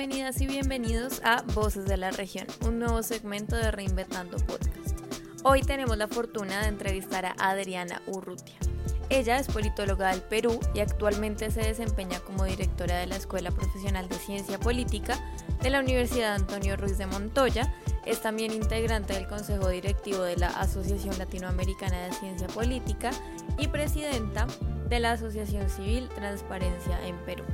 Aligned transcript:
Bienvenidas 0.00 0.40
y 0.40 0.46
bienvenidos 0.46 1.20
a 1.24 1.42
Voces 1.54 1.84
de 1.84 1.98
la 1.98 2.10
Región, 2.10 2.46
un 2.66 2.78
nuevo 2.78 3.02
segmento 3.02 3.54
de 3.54 3.70
Reinventando 3.70 4.38
Podcast. 4.38 4.98
Hoy 5.42 5.60
tenemos 5.60 5.98
la 5.98 6.08
fortuna 6.08 6.62
de 6.62 6.68
entrevistar 6.68 7.26
a 7.26 7.34
Adriana 7.38 8.00
Urrutia. 8.06 8.54
Ella 9.10 9.38
es 9.38 9.48
politóloga 9.48 10.10
del 10.10 10.22
Perú 10.22 10.58
y 10.72 10.80
actualmente 10.80 11.50
se 11.50 11.60
desempeña 11.60 12.18
como 12.20 12.46
directora 12.46 12.96
de 12.96 13.08
la 13.08 13.16
Escuela 13.16 13.50
Profesional 13.50 14.08
de 14.08 14.14
Ciencia 14.14 14.58
Política 14.58 15.22
de 15.60 15.68
la 15.68 15.80
Universidad 15.80 16.32
Antonio 16.34 16.78
Ruiz 16.78 16.96
de 16.96 17.04
Montoya. 17.04 17.70
Es 18.06 18.22
también 18.22 18.54
integrante 18.54 19.12
del 19.12 19.28
Consejo 19.28 19.68
Directivo 19.68 20.22
de 20.22 20.38
la 20.38 20.48
Asociación 20.48 21.18
Latinoamericana 21.18 22.06
de 22.06 22.12
Ciencia 22.14 22.46
Política 22.46 23.10
y 23.58 23.68
presidenta 23.68 24.46
de 24.88 24.98
la 24.98 25.12
Asociación 25.12 25.68
Civil 25.68 26.08
Transparencia 26.08 27.06
en 27.06 27.18
Perú. 27.26 27.44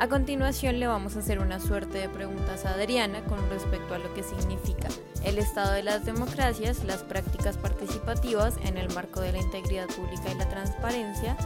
A 0.00 0.06
continuación 0.08 0.78
le 0.78 0.86
vamos 0.86 1.16
a 1.16 1.18
hacer 1.18 1.40
una 1.40 1.58
suerte 1.58 1.98
de 1.98 2.08
preguntas 2.08 2.64
a 2.64 2.74
Adriana 2.74 3.24
con 3.24 3.50
respecto 3.50 3.94
a 3.94 3.98
lo 3.98 4.14
que 4.14 4.22
significa 4.22 4.86
el 5.24 5.38
estado 5.38 5.72
de 5.72 5.82
las 5.82 6.04
democracias, 6.04 6.84
las 6.84 7.02
prácticas 7.02 7.56
participativas 7.56 8.56
en 8.64 8.78
el 8.78 8.94
marco 8.94 9.20
de 9.20 9.32
la 9.32 9.38
integridad 9.38 9.88
pública 9.88 10.30
y 10.30 10.38
la 10.38 10.48
transparencia 10.48 11.36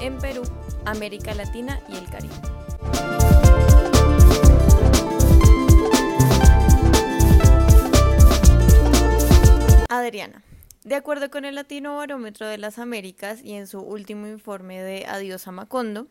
en 0.00 0.18
Perú, 0.18 0.42
América 0.84 1.32
Latina 1.32 1.78
y 1.88 1.94
el 1.94 2.10
Caribe. 2.10 2.34
Adriana, 9.88 10.42
de 10.82 10.96
acuerdo 10.96 11.30
con 11.30 11.44
el 11.44 11.54
Latino 11.54 11.98
Barómetro 11.98 12.48
de 12.48 12.58
las 12.58 12.80
Américas 12.80 13.42
y 13.44 13.52
en 13.52 13.68
su 13.68 13.78
último 13.80 14.26
informe 14.26 14.82
de 14.82 15.06
Adiós 15.06 15.46
a 15.46 15.52
Macondo, 15.52 16.08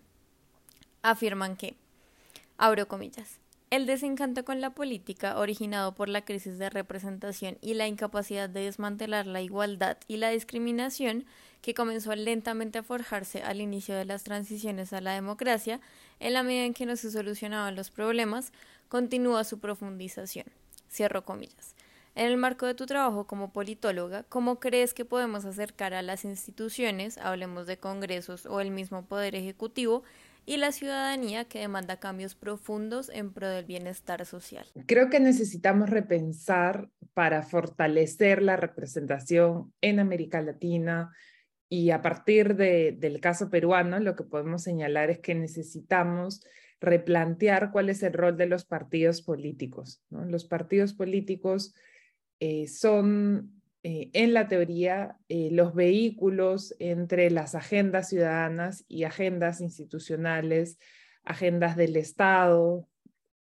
afirman 1.04 1.55
que, 1.58 1.76
abro 2.62 2.87
comillas, 2.87 3.40
el 3.71 3.87
desencanto 3.87 4.45
con 4.45 4.62
la 4.62 4.76
política, 4.76 5.40
originado 5.40 5.95
por 5.95 6.09
la 6.09 6.23
crisis 6.23 6.59
de 6.59 6.70
representación 6.70 7.57
y 7.59 7.73
la 7.73 7.87
incapacidad 7.87 8.48
de 8.48 8.65
desmantelar 8.65 9.26
la 9.26 9.41
igualdad 9.41 9.98
y 10.07 10.18
la 10.18 10.29
discriminación, 10.29 11.26
que 11.63 11.73
comenzó 11.73 12.15
lentamente 12.15 12.77
a 12.77 12.84
forjarse 12.84 13.41
al 13.41 13.62
inicio 13.62 13.95
de 13.95 14.05
las 14.05 14.23
transiciones 14.23 14.93
a 14.93 15.01
la 15.01 15.13
democracia, 15.13 15.81
en 16.20 16.34
la 16.34 16.43
medida 16.43 16.65
en 16.65 16.76
que 16.76 16.85
no 16.85 16.95
se 16.98 17.09
solucionaban 17.09 17.76
los 17.76 17.90
problemas, 17.90 18.53
continúa 18.90 19.43
su 19.43 19.59
profundización. 19.59 20.46
Cierro 20.87 21.25
comillas. 21.25 21.75
En 22.13 22.27
el 22.27 22.37
marco 22.37 22.68
de 22.68 22.75
tu 22.75 22.85
trabajo 22.85 23.25
como 23.25 23.53
politóloga, 23.53 24.21
¿cómo 24.23 24.59
crees 24.59 24.93
que 24.93 25.05
podemos 25.05 25.46
acercar 25.46 25.96
a 25.96 26.03
las 26.03 26.25
instituciones, 26.25 27.18
hablemos 27.18 27.65
de 27.65 27.77
congresos 27.77 28.46
o 28.46 28.62
el 28.62 28.70
mismo 28.70 29.05
Poder 29.05 29.34
Ejecutivo, 29.34 30.03
y 30.45 30.57
la 30.57 30.71
ciudadanía 30.71 31.45
que 31.45 31.59
demanda 31.59 31.99
cambios 31.99 32.35
profundos 32.35 33.09
en 33.09 33.31
pro 33.31 33.49
del 33.49 33.65
bienestar 33.65 34.25
social. 34.25 34.65
Creo 34.87 35.09
que 35.09 35.20
necesitamos 35.20 35.89
repensar 35.89 36.89
para 37.13 37.43
fortalecer 37.43 38.41
la 38.41 38.55
representación 38.55 39.73
en 39.81 39.99
América 39.99 40.41
Latina 40.41 41.12
y 41.69 41.91
a 41.91 42.01
partir 42.01 42.55
de, 42.55 42.95
del 42.97 43.21
caso 43.21 43.49
peruano 43.49 43.99
lo 43.99 44.15
que 44.15 44.23
podemos 44.23 44.63
señalar 44.63 45.09
es 45.09 45.19
que 45.19 45.35
necesitamos 45.35 46.43
replantear 46.81 47.71
cuál 47.71 47.89
es 47.89 48.01
el 48.03 48.13
rol 48.13 48.35
de 48.35 48.47
los 48.47 48.65
partidos 48.65 49.21
políticos. 49.21 50.03
Los 50.09 50.45
partidos 50.45 50.93
políticos 50.93 51.75
eh, 52.39 52.67
son 52.67 53.60
eh, 53.84 54.12
en 54.13 54.34
la 54.34 54.48
teoría 54.48 55.18
eh, 55.27 55.49
los 55.51 55.74
vehículos 55.74 56.76
entre 56.77 57.32
las 57.32 57.55
agendas 57.55 58.10
ciudadanas 58.10 58.85
y 58.87 59.05
agendas 59.05 59.60
institucionales, 59.60 60.77
agendas 61.24 61.76
del 61.76 61.96
Estado. 61.96 62.87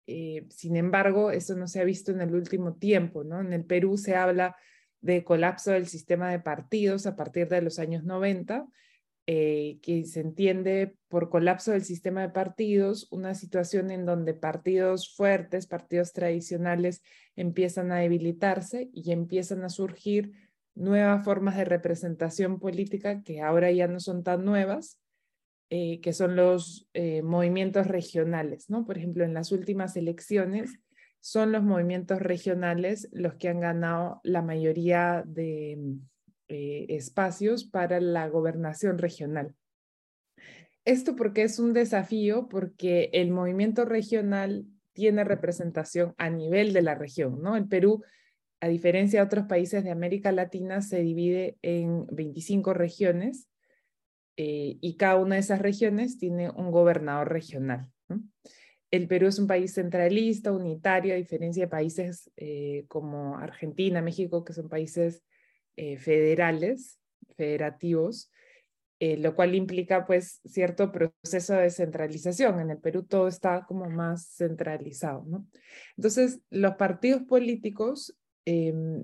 Eh, 0.07 0.47
sin 0.49 0.77
embargo, 0.77 1.31
eso 1.31 1.55
no 1.55 1.69
se 1.69 1.81
ha 1.81 1.85
visto 1.85 2.13
en 2.13 2.23
el 2.23 2.35
último 2.35 2.75
tiempo. 2.77 3.25
¿no? 3.25 3.41
En 3.41 3.53
el 3.53 3.65
Perú 3.65 3.99
se 3.99 4.17
habla 4.17 4.57
de 5.03 5.23
colapso 5.23 5.73
del 5.73 5.87
sistema 5.87 6.31
de 6.31 6.41
partidos 6.41 7.07
a 7.07 7.15
partir 7.15 7.49
de 7.49 7.61
los 7.61 7.79
años 7.79 8.05
90 8.05 8.67
eh, 9.27 9.79
que 9.83 10.05
se 10.05 10.19
entiende 10.19 10.97
por 11.07 11.31
colapso 11.31 11.71
del 11.71 11.85
sistema 11.85 12.23
de 12.23 12.31
partidos, 12.31 13.07
una 13.13 13.35
situación 13.35 13.93
en 13.93 14.05
donde 14.05 14.35
partidos 14.35 15.15
fuertes, 15.15 15.69
partidos 15.69 16.13
tradicionales 16.13 17.03
empiezan 17.37 17.93
a 17.93 17.99
debilitarse 17.99 18.91
y 18.93 19.13
empiezan 19.13 19.63
a 19.63 19.69
surgir 19.69 20.33
nuevas 20.75 21.25
formas 21.25 21.57
de 21.57 21.65
representación 21.65 22.59
política 22.59 23.23
que 23.23 23.41
ahora 23.41 23.71
ya 23.71 23.87
no 23.87 24.01
son 24.01 24.25
tan 24.25 24.45
nuevas, 24.45 24.99
eh, 25.71 26.01
que 26.01 26.13
son 26.13 26.35
los 26.35 26.89
eh, 26.93 27.23
movimientos 27.23 27.87
regionales. 27.87 28.71
¿no? 28.71 28.85
Por 28.85 28.99
ejemplo, 28.99 29.25
en 29.25 29.35
las 29.35 29.53
últimas 29.53 29.97
elecciones 29.97 30.81
son 31.21 31.53
los 31.53 31.63
movimientos 31.63 32.19
regionales 32.19 33.09
los 33.13 33.35
que 33.35 33.49
han 33.49 33.61
ganado 33.61 34.21
la 34.25 34.43
mayoría 34.43 35.23
de, 35.25 35.79
eh, 36.53 36.87
espacios 36.91 37.65
para 37.65 38.01
la 38.01 38.29
gobernación 38.29 38.99
regional. 38.99 39.55
Esto 40.85 41.17
porque 41.17 41.43
es 41.43 41.59
un 41.59 41.73
desafío, 41.73 42.49
porque 42.49 43.09
el 43.13 43.31
movimiento 43.31 43.85
regional 43.85 44.67
tiene 44.93 45.25
representación 45.25 46.15
a 46.19 46.29
nivel 46.29 46.73
de 46.73 46.83
la 46.83 46.95
región, 46.95 47.41
¿no? 47.41 47.57
El 47.57 47.69
Perú, 47.69 48.03
a 48.61 48.69
diferencia 48.69 49.21
de 49.21 49.27
otros 49.27 49.47
países 49.47 49.85
de 49.85 49.91
América 49.91 50.33
Latina, 50.33 50.83
se 50.83 51.01
divide 51.01 51.57
en 51.63 52.07
25 52.07 52.75
regiones 52.75 53.49
eh, 54.37 54.77
y 54.81 54.97
cada 54.97 55.17
una 55.17 55.37
de 55.37 55.41
esas 55.41 55.61
regiones 55.61 56.19
tiene 56.19 56.51
un 56.51 56.71
gobernador 56.71 57.33
regional. 57.33 57.89
El 58.91 59.09
Perú 59.09 59.29
es 59.29 59.39
un 59.39 59.47
país 59.47 59.73
centralista, 59.73 60.53
unitario, 60.53 61.15
a 61.15 61.17
diferencia 61.17 61.65
de 61.65 61.71
países 61.71 62.31
eh, 62.37 62.85
como 62.89 63.39
Argentina, 63.39 64.03
México, 64.03 64.45
que 64.45 64.53
son 64.53 64.69
países 64.69 65.23
eh, 65.77 65.97
federales, 65.97 66.99
federativos, 67.37 68.31
eh, 69.05 69.17
lo 69.17 69.35
cual 69.35 69.57
implica 69.57 70.07
pues 70.07 70.41
cierto 70.45 70.93
proceso 70.93 71.55
de 71.55 71.71
centralización. 71.71 72.61
En 72.61 72.71
el 72.71 72.79
Perú 72.79 73.03
todo 73.03 73.27
está 73.27 73.65
como 73.67 73.91
más 73.91 74.37
centralizado, 74.37 75.25
¿no? 75.27 75.47
Entonces, 75.97 76.41
los 76.51 76.77
partidos 76.77 77.23
políticos, 77.23 78.17
em, 78.45 79.03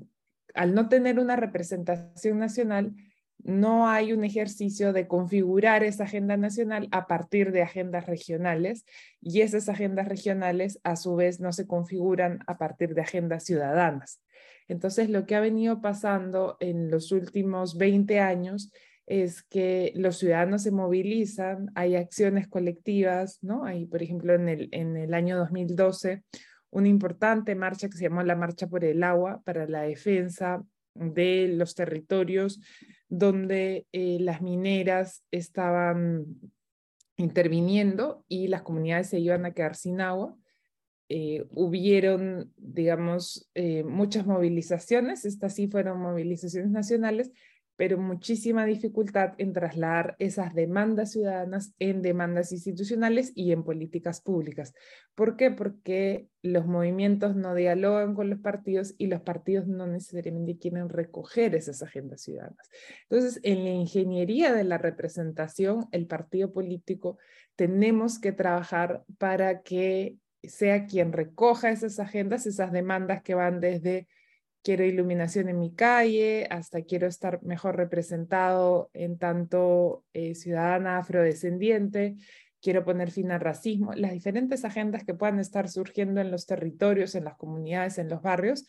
al 0.54 0.74
no 0.74 0.88
tener 0.88 1.18
una 1.18 1.34
representación 1.34 2.38
nacional, 2.38 2.94
no 3.42 3.88
hay 3.88 4.12
un 4.12 4.24
ejercicio 4.24 4.92
de 4.92 5.08
configurar 5.08 5.84
esa 5.84 6.04
agenda 6.04 6.36
nacional 6.36 6.88
a 6.90 7.06
partir 7.06 7.50
de 7.50 7.62
agendas 7.62 8.06
regionales 8.06 8.84
y 9.20 9.40
esas 9.40 9.68
agendas 9.68 10.08
regionales 10.08 10.80
a 10.82 10.96
su 10.96 11.16
vez 11.16 11.40
no 11.40 11.52
se 11.52 11.66
configuran 11.66 12.40
a 12.46 12.58
partir 12.58 12.94
de 12.94 13.02
agendas 13.02 13.44
ciudadanas. 13.44 14.20
Entonces, 14.68 15.10
lo 15.10 15.26
que 15.26 15.34
ha 15.34 15.40
venido 15.40 15.80
pasando 15.80 16.56
en 16.60 16.90
los 16.90 17.10
últimos 17.12 17.76
20 17.76 18.20
años 18.20 18.70
es 19.06 19.42
que 19.42 19.92
los 19.96 20.18
ciudadanos 20.18 20.62
se 20.62 20.70
movilizan, 20.70 21.70
hay 21.74 21.96
acciones 21.96 22.46
colectivas, 22.46 23.38
¿no? 23.42 23.64
Hay, 23.64 23.86
por 23.86 24.02
ejemplo, 24.02 24.34
en 24.34 24.48
el, 24.48 24.68
en 24.72 24.96
el 24.96 25.14
año 25.14 25.38
2012, 25.38 26.22
una 26.70 26.88
importante 26.88 27.54
marcha 27.54 27.88
que 27.88 27.96
se 27.96 28.04
llamó 28.04 28.22
la 28.22 28.36
Marcha 28.36 28.68
por 28.68 28.84
el 28.84 29.02
Agua 29.02 29.40
para 29.44 29.66
la 29.66 29.82
defensa 29.82 30.62
de 30.94 31.48
los 31.48 31.74
territorios 31.74 32.60
donde 33.08 33.86
eh, 33.92 34.18
las 34.20 34.42
mineras 34.42 35.24
estaban 35.30 36.26
interviniendo 37.16 38.24
y 38.28 38.48
las 38.48 38.62
comunidades 38.62 39.08
se 39.08 39.18
iban 39.18 39.44
a 39.46 39.52
quedar 39.52 39.74
sin 39.74 40.00
agua. 40.00 40.36
Eh, 41.08 41.46
hubieron, 41.52 42.52
digamos, 42.56 43.48
eh, 43.54 43.82
muchas 43.82 44.26
movilizaciones, 44.26 45.24
estas 45.24 45.54
sí 45.54 45.68
fueron 45.68 46.00
movilizaciones 46.00 46.70
nacionales, 46.70 47.32
pero 47.78 47.96
muchísima 47.96 48.66
dificultad 48.66 49.34
en 49.38 49.52
trasladar 49.52 50.16
esas 50.18 50.52
demandas 50.52 51.12
ciudadanas 51.12 51.74
en 51.78 52.02
demandas 52.02 52.50
institucionales 52.50 53.30
y 53.36 53.52
en 53.52 53.62
políticas 53.62 54.20
públicas. 54.20 54.74
¿Por 55.14 55.36
qué? 55.36 55.52
Porque 55.52 56.26
los 56.42 56.66
movimientos 56.66 57.36
no 57.36 57.54
dialogan 57.54 58.16
con 58.16 58.30
los 58.30 58.40
partidos 58.40 58.96
y 58.98 59.06
los 59.06 59.20
partidos 59.20 59.68
no 59.68 59.86
necesariamente 59.86 60.58
quieren 60.58 60.88
recoger 60.88 61.54
esas 61.54 61.80
agendas 61.84 62.22
ciudadanas. 62.22 62.68
Entonces, 63.08 63.38
en 63.44 63.62
la 63.62 63.70
ingeniería 63.70 64.52
de 64.52 64.64
la 64.64 64.78
representación, 64.78 65.86
el 65.92 66.08
partido 66.08 66.52
político 66.52 67.16
tenemos 67.54 68.18
que 68.18 68.32
trabajar 68.32 69.04
para 69.18 69.62
que 69.62 70.16
sea 70.42 70.86
quien 70.86 71.12
recoja 71.12 71.70
esas 71.70 71.98
agendas, 71.98 72.46
esas 72.46 72.72
demandas 72.72 73.22
que 73.22 73.34
van 73.34 73.60
desde 73.60 74.06
quiero 74.62 74.84
iluminación 74.84 75.48
en 75.48 75.58
mi 75.58 75.74
calle, 75.74 76.46
hasta 76.50 76.82
quiero 76.82 77.06
estar 77.06 77.42
mejor 77.42 77.76
representado 77.76 78.90
en 78.92 79.18
tanto 79.18 80.04
eh, 80.12 80.34
ciudadana 80.34 80.98
afrodescendiente, 80.98 82.16
quiero 82.60 82.84
poner 82.84 83.10
fin 83.10 83.30
al 83.30 83.40
racismo, 83.40 83.92
las 83.94 84.12
diferentes 84.12 84.64
agendas 84.64 85.04
que 85.04 85.14
puedan 85.14 85.38
estar 85.38 85.68
surgiendo 85.68 86.20
en 86.20 86.30
los 86.30 86.46
territorios, 86.46 87.14
en 87.14 87.24
las 87.24 87.36
comunidades, 87.36 87.98
en 87.98 88.08
los 88.08 88.20
barrios, 88.20 88.66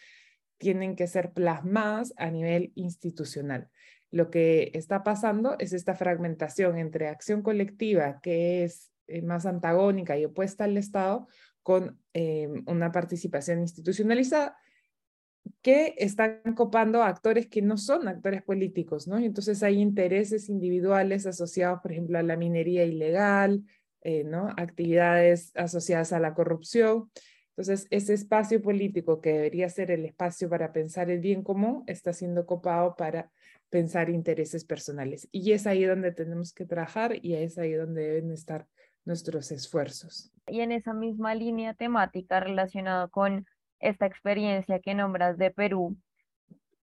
tienen 0.57 0.95
que 0.95 1.07
ser 1.07 1.31
plasmadas 1.31 2.13
a 2.17 2.29
nivel 2.29 2.71
institucional. 2.75 3.69
Lo 4.11 4.29
que 4.29 4.71
está 4.73 5.03
pasando 5.03 5.55
es 5.59 5.73
esta 5.73 5.95
fragmentación 5.95 6.77
entre 6.77 7.07
acción 7.07 7.41
colectiva, 7.41 8.19
que 8.21 8.63
es 8.63 8.91
eh, 9.07 9.21
más 9.21 9.45
antagónica 9.45 10.17
y 10.17 10.25
opuesta 10.25 10.65
al 10.65 10.77
Estado 10.77 11.27
con 11.69 11.99
em, 12.13 12.63
una 12.65 12.91
participación 12.91 13.59
institucionalizada 13.59 14.57
que 15.61 15.93
están 15.99 16.41
copando 16.55 17.03
a 17.03 17.09
actores 17.09 17.45
que 17.45 17.61
no 17.61 17.77
son 17.77 18.07
actores 18.07 18.41
políticos, 18.41 19.07
¿no? 19.07 19.19
Y 19.19 19.25
entonces 19.25 19.61
hay 19.61 19.79
intereses 19.79 20.49
individuales 20.49 21.27
asociados, 21.27 21.79
por 21.83 21.91
ejemplo, 21.91 22.17
a 22.17 22.23
la 22.23 22.37
minería 22.37 22.85
ilegal, 22.85 23.65
eh, 24.01 24.23
¿no? 24.23 24.49
Actividades 24.57 25.51
asociadas 25.55 26.11
a 26.11 26.19
la 26.19 26.33
corrupción. 26.33 27.11
Entonces, 27.49 27.85
ese 27.91 28.15
espacio 28.15 28.63
político 28.63 29.21
que 29.21 29.33
debería 29.33 29.69
ser 29.69 29.91
el 29.91 30.05
espacio 30.05 30.49
para 30.49 30.73
pensar 30.73 31.11
el 31.11 31.19
bien 31.19 31.43
común 31.43 31.83
está 31.85 32.13
siendo 32.13 32.47
copado 32.47 32.95
para 32.95 33.29
pensar 33.69 34.09
intereses 34.09 34.65
personales. 34.65 35.27
Y 35.31 35.51
es 35.51 35.67
ahí 35.67 35.83
donde 35.83 36.13
tenemos 36.13 36.51
que 36.51 36.65
trabajar 36.65 37.23
y 37.23 37.35
es 37.35 37.59
ahí 37.59 37.73
donde 37.73 38.01
deben 38.01 38.31
estar 38.31 38.65
nuestros 39.09 39.51
esfuerzos. 39.51 40.31
Y 40.47 40.61
en 40.61 40.71
esa 40.71 40.93
misma 40.93 41.35
línea 41.35 41.73
temática 41.73 42.39
relacionada 42.39 43.07
con 43.09 43.45
esta 43.79 44.05
experiencia 44.05 44.79
que 44.79 44.93
nombras 44.93 45.37
de 45.37 45.51
Perú, 45.51 45.97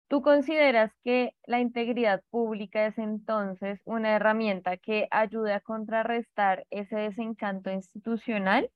¿tú 0.08 0.22
consideras 0.22 0.92
que 1.04 1.34
la 1.46 1.60
integridad 1.60 2.22
pública 2.32 2.88
es 2.88 2.98
entonces 2.98 3.80
una 3.86 4.16
herramienta 4.16 4.78
que 4.78 5.08
ayude 5.12 5.54
a 5.54 5.62
contrarrestar 5.62 6.66
ese 6.72 6.98
desencanto 6.98 7.72
institucional? 7.72 8.70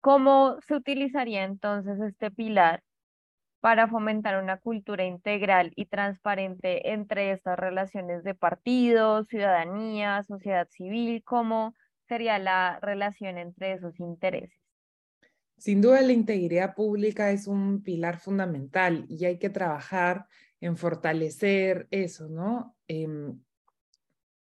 ¿Cómo 0.00 0.58
se 0.66 0.74
utilizaría 0.74 1.44
entonces 1.44 2.00
este 2.00 2.30
pilar 2.30 2.82
para 3.60 3.88
fomentar 3.88 4.42
una 4.42 4.58
cultura 4.58 5.04
integral 5.04 5.72
y 5.76 5.86
transparente 5.86 6.92
entre 6.92 7.30
estas 7.30 7.56
relaciones 7.58 8.24
de 8.24 8.34
partidos, 8.34 9.28
ciudadanía, 9.28 10.22
sociedad 10.24 10.68
civil? 10.70 11.22
¿Cómo 11.24 11.72
sería 12.08 12.38
la 12.38 12.78
relación 12.80 13.38
entre 13.38 13.72
esos 13.72 13.98
intereses? 14.00 14.58
Sin 15.56 15.80
duda 15.80 16.02
la 16.02 16.12
integridad 16.12 16.74
pública 16.74 17.30
es 17.30 17.46
un 17.46 17.82
pilar 17.82 18.18
fundamental 18.18 19.06
y 19.08 19.24
hay 19.24 19.38
que 19.38 19.50
trabajar 19.50 20.26
en 20.60 20.76
fortalecer 20.76 21.86
eso, 21.90 22.28
¿no? 22.28 22.76
Em, 22.88 23.38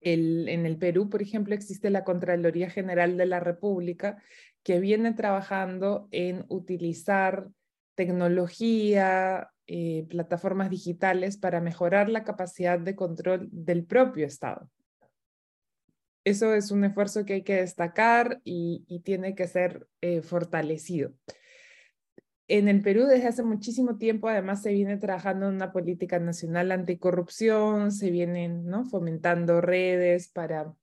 en 0.03 0.65
el 0.65 0.77
Perú, 0.77 1.09
por 1.09 1.21
ejemplo, 1.21 1.53
existe 1.53 1.91
la 1.91 2.03
Contraloría 2.03 2.71
General 2.71 3.17
de 3.17 3.27
la 3.27 3.39
República 3.39 4.17
que 4.63 4.79
viene 4.79 5.13
trabajando 5.13 6.07
en 6.11 6.45
utilizar 6.47 7.49
tecnología, 7.93 9.51
eh, 9.67 10.07
plataformas 10.09 10.71
digitales 10.71 11.37
para 11.37 11.61
mejorar 11.61 12.09
la 12.09 12.23
capacidad 12.23 12.79
de 12.79 12.95
control 12.95 13.47
del 13.51 13.85
propio 13.85 14.25
Estado 14.25 14.69
eso 16.23 16.53
es 16.53 16.71
un 16.71 16.83
esfuerzo 16.83 17.25
que 17.25 17.33
hay 17.33 17.43
que 17.43 17.55
destacar 17.55 18.41
y, 18.43 19.01
tiene 19.03 19.35
que 19.35 19.47
ser 19.47 19.87
eh, 20.01 20.21
fortalecido. 20.21 21.13
En 22.47 22.67
el 22.67 22.81
Perú 22.81 23.05
desde 23.05 23.27
hace 23.27 23.43
muchísimo 23.43 23.97
tiempo 23.97 24.27
además 24.27 24.61
se 24.61 24.73
viene 24.73 24.97
trabajando 24.97 25.47
en 25.47 25.55
una 25.55 25.71
política 25.71 26.19
nacional 26.19 26.71
anticorrupción, 26.71 27.91
se 27.91 28.11
vienen 28.11 28.65
¿no? 28.65 28.85
fomentando 28.85 29.61
redes 29.61 30.27
para 30.27 30.73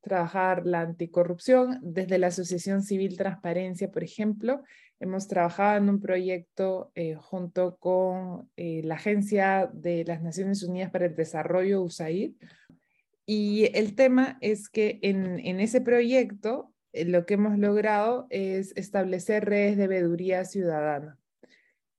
trabajar 0.00 0.66
la 0.66 0.80
anticorrupción. 0.80 1.78
Desde 1.80 2.18
la 2.18 2.26
Asociación 2.26 2.82
Civil 2.82 3.16
Transparencia, 3.16 3.90
por 3.90 4.02
ejemplo, 4.02 4.62
hemos 4.98 5.28
trabajado 5.28 5.78
en 5.78 5.90
un 5.90 6.00
proyecto 6.00 6.90
eh, 6.94 7.14
junto 7.14 7.76
con 7.76 8.50
eh, 8.56 8.82
la 8.84 8.96
Agencia 8.96 9.70
de 9.72 10.04
las 10.04 10.22
Naciones 10.22 10.62
Unidas 10.62 10.90
para 10.90 11.06
el 11.06 11.14
Desarrollo, 11.14 11.82
USAID, 11.82 12.34
y 13.34 13.70
el 13.72 13.94
tema 13.94 14.36
es 14.42 14.68
que 14.68 14.98
en, 15.00 15.58
ese 15.58 15.80
proyecto 15.80 16.70
eh, 16.92 17.06
lo 17.06 17.24
que 17.24 17.34
hemos 17.34 17.58
logrado 17.58 18.26
es 18.28 18.76
establecer 18.76 19.46
redes 19.46 19.78
de 19.78 19.88
veeduría 19.88 20.44
ciudadana. 20.44 21.18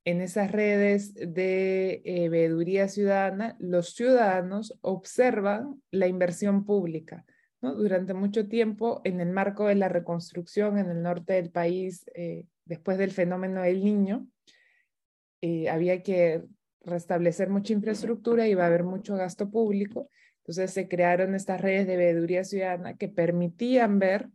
En 0.05 0.21
esas 0.21 0.51
redes 0.51 1.15
de 1.15 2.03
eh, 2.05 2.87
ciudadana, 2.87 3.57
los 3.57 3.95
ciudadanos 3.95 4.77
observan 4.81 5.81
la 5.89 6.05
inversión 6.05 6.67
pública. 6.67 7.25
Durante 7.61 8.13
mucho 8.13 8.47
tiempo, 8.47 9.01
en 9.03 9.19
el 9.19 9.31
marco 9.31 9.65
de 9.65 9.73
la 9.73 9.89
reconstrucción 9.89 10.77
en 10.77 10.91
el 10.91 11.01
norte 11.01 11.33
del 11.33 11.49
país, 11.49 12.05
eh, 12.13 12.45
después 12.65 12.99
del 12.99 13.09
fenómeno 13.09 13.63
del 13.63 13.83
niño, 13.83 14.27
había 15.67 16.03
que 16.03 16.43
restablecer 16.81 17.49
mucha 17.49 17.73
infraestructura 17.73 18.47
y 18.47 18.51
iba 18.51 18.65
a 18.65 18.67
haber 18.67 18.83
mucho 18.83 19.15
gasto 19.15 19.49
público. 19.49 20.11
Entonces 20.43 20.71
se 20.71 20.87
crearon 20.89 21.35
estas 21.35 21.61
redes 21.61 21.87
de 21.87 21.97
veeduría 21.97 22.43
ciudadana 22.43 22.97
que 22.97 23.07
permitían 23.07 23.97
ver 23.97 24.29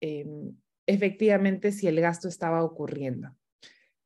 em, 0.00 0.54
efectivamente 0.86 1.72
si 1.72 1.88
el 1.88 2.00
gasto 2.00 2.28
estaba 2.28 2.62
ocurriendo. 2.62 3.34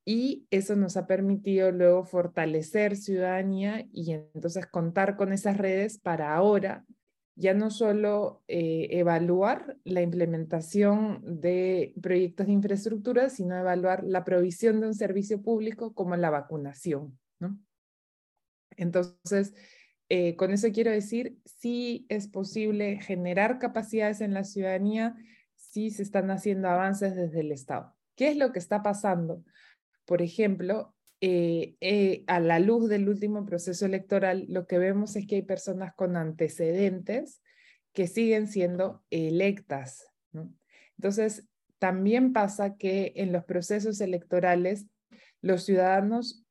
Y 0.07 0.47
eso 0.51 0.77
nos 0.77 0.97
ha 0.97 1.07
permitido 1.07 1.73
luego 1.73 2.05
fortalecer 2.05 2.97
ciudadanía 2.97 3.87
y 3.93 4.13
entonces 4.13 4.67
contar 4.67 5.17
con 5.17 5.33
esas 5.33 5.57
redes 5.57 5.99
para 5.99 6.35
ahora 6.35 6.85
ya 7.37 7.53
no 7.53 7.71
solo 7.71 8.45
eh, 8.47 8.89
evaluar 8.91 9.77
la 9.85 10.03
implementación 10.03 11.21
de 11.41 11.95
proyectos 12.01 12.47
de 12.47 12.53
infraestructura, 12.53 13.29
sino 13.29 13.57
evaluar 13.57 14.05
la 14.05 14.25
provisión 14.25 14.81
de 14.81 14.87
un 14.87 14.95
servicio 14.95 15.43
público 15.43 15.95
como 15.95 16.15
la 16.17 16.31
vacunación. 16.31 17.19
¿no? 17.41 17.59
Entonces, 18.77 19.55
eh, 20.09 20.37
con 20.37 20.53
eso 20.53 20.69
quiero 20.73 20.91
decir, 20.91 21.39
sí 21.45 22.07
es 22.09 22.29
posible 22.29 23.01
generar 23.01 23.59
capacidades 23.59 24.21
en 24.21 24.35
la 24.35 24.45
ciudadanía, 24.45 25.17
sí 25.57 25.91
se 25.91 26.03
están 26.03 26.31
haciendo 26.31 26.69
avances 26.69 27.17
desde 27.17 27.41
el 27.41 27.53
Estado. 27.53 27.95
¿Qué 28.15 28.29
es 28.29 28.37
lo 28.37 28.53
que 28.53 28.59
está 28.59 28.83
pasando? 28.83 29.45
Por 30.05 30.23
ejemplo, 30.23 30.95
eh, 31.21 31.77
eh, 31.81 32.23
a 32.27 32.39
la 32.39 32.59
luz 32.59 32.89
del 32.89 33.09
último 33.09 33.47
proceso 33.47 33.87
electoral, 33.87 34.45
lo 34.49 34.67
que 34.67 34.79
vemos 34.79 35.17
es 35.17 35.27
que 35.27 35.37
hay 35.37 35.43
personas 35.43 35.95
con 35.95 36.17
antecedentes 36.17 37.41
que 37.93 38.07
siguen 38.07 38.47
siendo 38.47 39.03
electas. 39.11 40.07
Entonces, 40.99 41.49
también 41.79 42.33
pasa 42.33 42.77
que 42.77 43.13
en 43.17 43.33
los 43.33 43.45
procesos 43.45 44.01
electorales 44.01 44.87
los 45.41 45.65
ciudadanos 45.65 46.44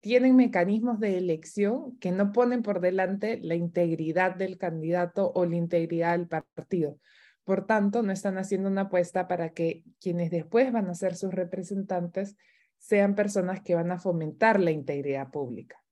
tienen 0.00 0.36
mecanismos 0.36 1.00
de 1.00 1.18
elección 1.18 1.98
que 1.98 2.12
no 2.12 2.32
ponen 2.32 2.62
por 2.62 2.80
delante 2.80 3.38
la 3.42 3.54
integridad 3.54 4.36
del 4.36 4.58
candidato 4.58 5.32
o 5.34 5.44
la 5.44 5.56
integridad 5.56 6.16
del 6.16 6.28
partido. 6.28 6.98
Por 7.44 7.66
tanto, 7.66 8.02
no 8.02 8.12
están 8.12 8.38
haciendo 8.38 8.68
una 8.68 8.82
apuesta 8.82 9.26
para 9.26 9.50
que 9.50 9.82
quienes 10.00 10.30
después 10.30 10.70
van 10.70 10.88
a 10.88 10.94
ser 10.94 11.16
sus 11.16 11.32
representantes 11.32 12.36
sean 12.76 13.14
personas 13.14 13.62
que 13.62 13.74
van 13.74 13.90
a 13.90 13.98
fomentar 13.98 14.60
la 14.60 14.70
integridad 14.70 15.30
pública. 15.30 15.82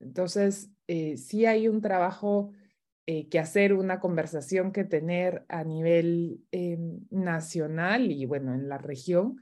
Entonces, 0.00 0.70
eh, 0.88 1.16
sí 1.16 1.46
hay 1.46 1.68
un 1.68 1.80
trabajo 1.80 2.52
eh, 3.06 3.28
que 3.28 3.38
hacer, 3.38 3.74
una 3.74 4.00
conversación 4.00 4.72
que 4.72 4.84
tener 4.84 5.44
a 5.48 5.64
nivel 5.64 6.40
eh, 6.50 6.78
nacional 7.10 8.10
y 8.10 8.26
bueno, 8.26 8.54
en 8.54 8.68
la 8.68 8.78
región, 8.78 9.40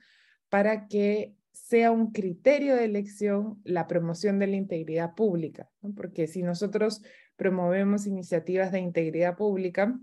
para 0.49 0.89
que 0.89 1.35
sea 1.53 1.91
un 1.91 2.13
criterio 2.13 2.77
de 2.77 2.85
elección 2.85 3.61
la 3.65 3.87
promoción 3.87 4.39
de 4.39 4.47
la 4.47 4.57
integridad 4.57 5.15
pública, 5.15 5.69
porque 5.97 6.27
si 6.27 6.43
nosotros 6.43 7.03
promovemos 7.37 8.07
iniciativas 8.07 8.73
de 8.73 8.81
integridad 8.81 9.37
pública, 9.37 9.99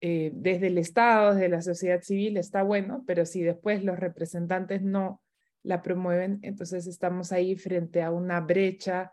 eh, 0.00 0.30
desde 0.34 0.68
el 0.68 0.78
Estado, 0.78 1.34
desde 1.34 1.48
la 1.48 1.62
sociedad 1.62 2.02
civil, 2.02 2.36
está 2.36 2.62
bueno, 2.62 3.02
pero 3.06 3.24
si 3.24 3.42
después 3.42 3.82
los 3.82 3.98
representantes 3.98 4.82
no 4.82 5.22
la 5.62 5.82
promueven, 5.82 6.38
entonces 6.42 6.86
estamos 6.86 7.32
ahí 7.32 7.56
frente 7.56 8.02
a 8.02 8.12
una 8.12 8.40
brecha 8.40 9.12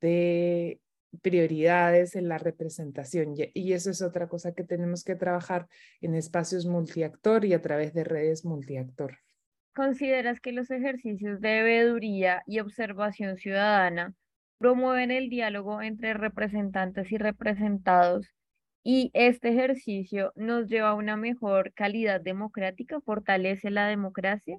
de 0.00 0.80
prioridades 1.22 2.14
en 2.14 2.28
la 2.28 2.38
representación. 2.38 3.34
Y 3.54 3.72
eso 3.72 3.90
es 3.90 4.02
otra 4.02 4.28
cosa 4.28 4.52
que 4.52 4.64
tenemos 4.64 5.04
que 5.04 5.14
trabajar 5.14 5.68
en 6.00 6.14
espacios 6.14 6.66
multiactor 6.66 7.44
y 7.44 7.54
a 7.54 7.62
través 7.62 7.94
de 7.94 8.04
redes 8.04 8.44
multiactor. 8.44 9.18
¿Consideras 9.74 10.40
que 10.40 10.52
los 10.52 10.70
ejercicios 10.70 11.40
de 11.40 11.62
veeduría 11.62 12.42
y 12.46 12.60
observación 12.60 13.36
ciudadana 13.36 14.14
promueven 14.58 15.10
el 15.10 15.30
diálogo 15.30 15.80
entre 15.82 16.14
representantes 16.14 17.12
y 17.12 17.18
representados 17.18 18.26
y 18.82 19.10
este 19.14 19.50
ejercicio 19.50 20.32
nos 20.34 20.68
lleva 20.68 20.90
a 20.90 20.94
una 20.94 21.16
mejor 21.16 21.72
calidad 21.74 22.20
democrática, 22.20 23.00
fortalece 23.00 23.70
la 23.70 23.86
democracia? 23.86 24.58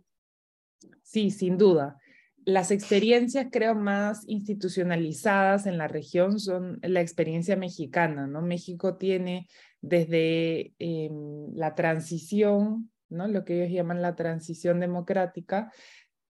Sí, 1.03 1.31
sin 1.31 1.57
duda. 1.57 1.97
Las 2.45 2.71
experiencias, 2.71 3.47
creo, 3.51 3.75
más 3.75 4.23
institucionalizadas 4.27 5.65
en 5.65 5.77
la 5.77 5.87
región 5.87 6.39
son 6.39 6.79
la 6.81 7.01
experiencia 7.01 7.55
mexicana, 7.55 8.27
¿no? 8.27 8.41
México 8.41 8.97
tiene 8.97 9.47
desde 9.81 10.73
em, 10.79 11.53
la 11.53 11.75
transición 11.75 12.91
¿no? 13.09 13.27
lo 13.27 13.45
que 13.45 13.55
ellos 13.55 13.71
llaman 13.71 14.01
la 14.01 14.15
transición 14.15 14.79
democrática, 14.79 15.71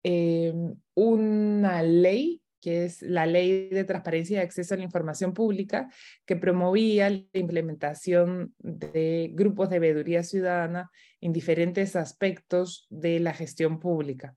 em, 0.03 0.75
una 0.95 1.83
ley 1.83 2.43
que 2.65 2.87
es 2.87 3.03
la 3.03 3.27
Ley 3.27 3.69
de 3.69 3.85
Transparencia 3.85 4.39
y 4.39 4.41
Acceso 4.43 4.73
a 4.73 4.79
la 4.79 4.85
Información 4.85 5.35
Pública, 5.35 5.91
que 6.25 6.35
promovía 6.35 7.11
la 7.11 7.23
implementación 7.35 8.55
de 8.57 9.33
grupos 9.35 9.69
de 9.69 9.81
veeduría 9.81 10.23
ciudadana 10.23 10.91
en 11.21 11.35
diferentes 11.35 11.95
aspectos 11.95 12.87
de 12.89 13.21
la 13.21 13.35
gestión 13.35 13.81
pública. 13.81 14.35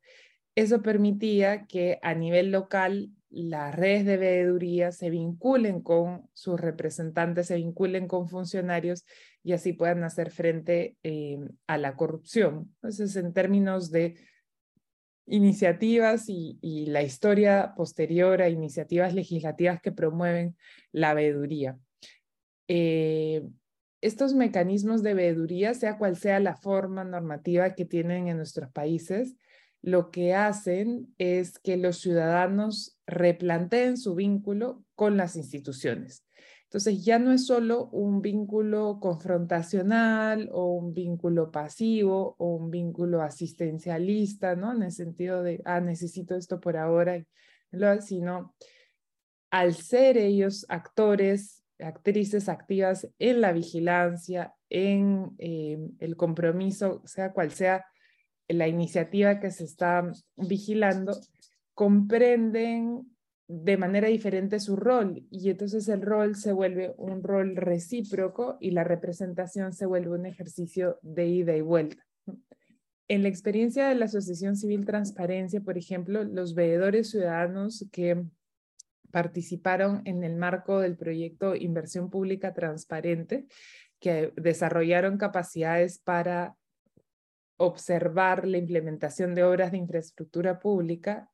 Eso 0.56 0.82
permitía 0.82 1.68
que 1.68 2.00
a 2.02 2.16
nivel 2.16 2.52
local 2.52 3.12
las 3.30 3.76
redes 3.76 4.06
de 4.06 4.18
veeduría 4.18 4.92
se 4.92 5.10
vinculen 5.10 5.82
con 5.82 6.30
sus 6.34 6.60
representantes, 6.60 7.48
se 7.48 7.56
vinculen 7.56 8.08
con 8.08 8.30
funcionarios 8.30 9.06
y 9.44 9.54
así 9.54 9.74
puedan 9.74 10.04
hacer 10.04 10.32
frente 10.32 10.98
eh, 11.04 11.40
a 11.68 11.78
la 11.78 11.96
corrupción. 11.96 12.74
Entonces, 12.76 13.16
en 13.16 13.34
términos 13.34 13.92
de 13.92 14.16
iniciativas 15.28 16.26
y, 16.30 16.86
la 16.88 17.04
historia 17.04 17.74
posterior 17.76 18.42
a 18.42 18.50
iniciativas 18.50 19.14
legislativas 19.14 19.82
que 19.82 19.92
promueven 19.92 20.56
la 20.94 21.14
veeduría. 21.14 21.78
Eh, 22.70 23.44
estos 24.00 24.34
mecanismos 24.34 25.04
de 25.04 25.14
veeduría, 25.14 25.74
sea 25.74 25.98
cual 25.98 26.16
sea 26.16 26.40
la 26.40 26.56
forma 26.56 27.04
normativa 27.04 27.76
que 27.76 27.84
tienen 27.84 28.28
en 28.28 28.38
nuestros 28.38 28.72
países, 28.72 29.36
lo 29.82 30.12
que 30.12 30.34
hacen 30.34 31.14
es 31.18 31.60
que 31.60 31.78
los 31.78 32.00
ciudadanos 32.00 33.00
replanteen 33.06 33.98
su 33.98 34.16
vínculo 34.16 34.84
con 34.96 35.18
las 35.18 35.36
instituciones. 35.36 36.26
Entonces 36.66 37.06
ya 37.06 37.18
no 37.18 37.32
es 37.32 37.46
solo 37.46 37.88
un 37.92 38.22
vínculo 38.22 39.00
confrontacional 39.00 40.50
o 40.52 40.74
un 40.74 40.94
vínculo 40.94 41.50
pasivo 41.50 42.36
o 42.38 42.56
un 42.56 42.70
vínculo 42.70 43.22
asistencialista, 43.22 44.56
¿no? 44.58 44.74
En 44.74 44.84
el 44.84 44.92
sentido 44.92 45.44
de, 45.44 45.62
ah, 45.64 45.80
necesito 45.80 46.36
esto 46.36 46.60
por 46.60 46.76
ahora, 46.76 47.24
sino 48.02 48.54
al 49.50 49.76
ser 49.76 50.18
ellos 50.18 50.66
actores, 50.68 51.64
actrices 51.80 52.50
activas 52.50 53.08
en 53.18 53.40
la 53.40 53.54
vigilancia, 53.54 54.54
en 54.70 55.36
eh, 55.38 55.78
el 56.00 56.18
compromiso, 56.18 57.02
sea 57.06 57.32
cual 57.32 57.52
sea 57.52 57.86
la 58.48 58.68
iniciativa 58.68 59.40
que 59.40 59.52
se 59.52 59.64
está 59.64 60.12
vigilando, 60.36 61.20
comprenden 61.74 63.06
de 63.48 63.78
manera 63.78 64.10
diferente 64.10 64.60
su 64.60 64.76
rol 64.76 65.26
y 65.32 65.50
entonces 65.50 65.88
el 65.88 66.02
rol 66.02 66.36
se 66.36 66.52
vuelve 66.52 66.94
un 66.98 67.24
rol 67.24 67.56
recíproco 67.56 68.58
y 68.60 68.72
la 68.72 68.84
representación 68.84 69.72
se 69.72 69.86
vuelve 69.86 70.16
un 70.16 70.26
ejercicio 70.26 71.00
de 71.02 71.28
ida 71.28 71.56
y 71.56 71.62
vuelta. 71.62 72.04
En 73.08 73.24
la 73.24 73.30
experiencia 73.30 73.88
de 73.88 73.96
la 73.96 74.06
Asociación 74.06 74.58
Civil 74.58 74.86
Transparencia, 74.86 75.62
por 75.62 75.78
ejemplo, 75.78 76.26
los 76.26 76.56
veedores 76.56 77.10
ciudadanos 77.10 77.88
que 77.90 78.26
participaron 79.12 80.02
en 80.04 80.26
el 80.26 80.36
marco 80.36 80.80
del 80.82 80.98
proyecto 80.98 81.56
Inversión 81.56 82.10
Pública 82.10 82.54
Transparente, 82.54 83.46
que 84.02 84.34
desarrollaron 84.36 85.18
capacidades 85.18 86.00
para 86.00 86.56
observar 87.58 88.48
la 88.48 88.58
implementación 88.58 89.36
de 89.36 89.44
obras 89.44 89.72
de 89.72 89.78
infraestructura 89.78 90.60
pública, 90.60 91.30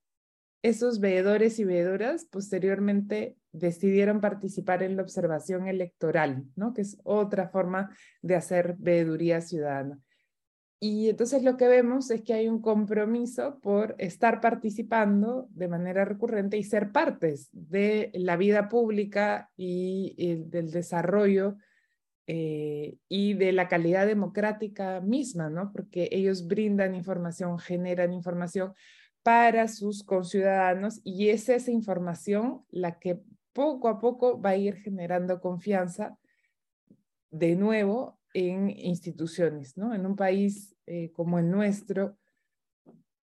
esos 0.61 0.99
veedores 0.99 1.59
y 1.59 1.65
veedoras 1.65 2.25
posteriormente 2.25 3.37
decidieron 3.51 4.21
participar 4.21 4.81
en 4.81 4.95
la 4.95 5.03
observación 5.03 5.67
electoral, 5.67 6.45
¿no? 6.55 6.73
que 6.73 6.81
es 6.81 6.97
otra 7.03 7.49
forma 7.49 7.95
de 8.21 8.35
hacer 8.35 8.75
veeduría 8.79 9.41
ciudadana. 9.41 9.99
Y 10.79 11.09
entonces 11.09 11.43
lo 11.43 11.55
que 11.55 11.69
vemos 11.69 12.11
es 12.11 12.23
que 12.23 12.33
hay 12.33 12.49
un 12.49 12.61
compromiso 12.61 13.57
por 13.61 13.95
estar 13.99 14.41
participando 14.41 15.47
de 15.51 15.69
manera 15.69 16.03
recurrente 16.03 16.57
y 16.57 16.63
ser 16.63 16.91
partes 16.91 17.47
de 17.53 18.11
la 18.13 18.35
vida 18.35 18.67
pública 18.67 19.49
y, 19.55 20.43
del 20.47 20.71
desarrollo 20.71 21.55
eh, 22.25 22.97
y 23.09 23.33
de 23.33 23.51
la 23.51 23.67
calidad 23.67 24.07
democrática 24.07 25.01
misma, 25.01 25.49
¿no? 25.49 25.71
Porque 25.73 26.07
ellos 26.11 26.47
brindan 26.47 26.95
información, 26.95 27.59
generan 27.59 28.13
información 28.13 28.73
para 29.23 29.67
sus 29.67 30.03
conciudadanos 30.03 31.01
y 31.03 31.29
es 31.29 31.49
esa 31.49 31.71
información 31.71 32.63
la 32.69 32.99
que 32.99 33.21
poco 33.53 33.87
a 33.87 33.99
poco 33.99 34.41
va 34.41 34.51
a 34.51 34.57
ir 34.57 34.75
generando 34.75 35.39
confianza 35.39 36.17
de 37.29 37.55
nuevo 37.55 38.19
en 38.33 38.69
instituciones, 38.69 39.77
¿no? 39.77 39.93
En 39.93 40.05
un 40.05 40.15
país 40.15 40.75
eh, 40.85 41.11
como 41.11 41.39
el 41.39 41.49
nuestro, 41.49 42.17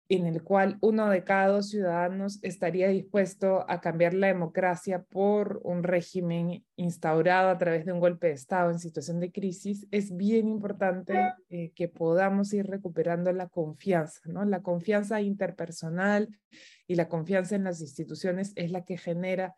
en 0.10 0.26
el 0.26 0.42
cual 0.42 0.78
uno 0.82 1.10
de 1.10 1.24
cada 1.24 1.48
dos 1.48 1.70
ciudadanos 1.70 2.40
estaría 2.42 2.88
dispuesto 2.88 3.66
a 3.70 3.82
cambiar 3.82 4.14
la 4.14 4.28
democracia 4.28 5.04
por 5.04 5.60
un 5.64 5.84
régimen 5.84 6.64
instaurado 6.78 7.50
a 7.50 7.58
través 7.58 7.86
de 7.86 7.92
un 7.92 8.00
golpe 8.00 8.28
de 8.28 8.34
Estado 8.34 8.72
en 8.72 8.80
situación 8.80 9.20
de 9.20 9.32
crisis, 9.32 9.86
es 9.92 10.16
bien 10.16 10.48
importante 10.48 11.34
eh, 11.50 11.72
que 11.76 11.90
podamos 11.90 12.54
ir 12.54 12.68
recuperando 12.68 13.34
la 13.34 13.48
confianza, 13.48 14.22
¿no? 14.26 14.46
La 14.46 14.62
confianza 14.62 15.20
interpersonal 15.22 16.30
y 16.88 16.96
la 16.96 17.10
confianza 17.10 17.56
en 17.56 17.66
las 17.66 17.82
instituciones 17.82 18.54
es 18.56 18.72
la 18.72 18.86
que 18.86 18.98
genera 18.98 19.56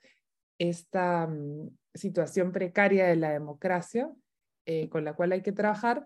esta 0.57 1.27
mm, 1.27 1.69
situación 1.93 2.51
precaria 2.51 3.05
de 3.07 3.15
la 3.15 3.31
democracia 3.31 4.09
eh, 4.65 4.89
con 4.89 5.03
la 5.03 5.13
cual 5.13 5.31
hay 5.31 5.41
que 5.41 5.51
trabajar 5.51 6.05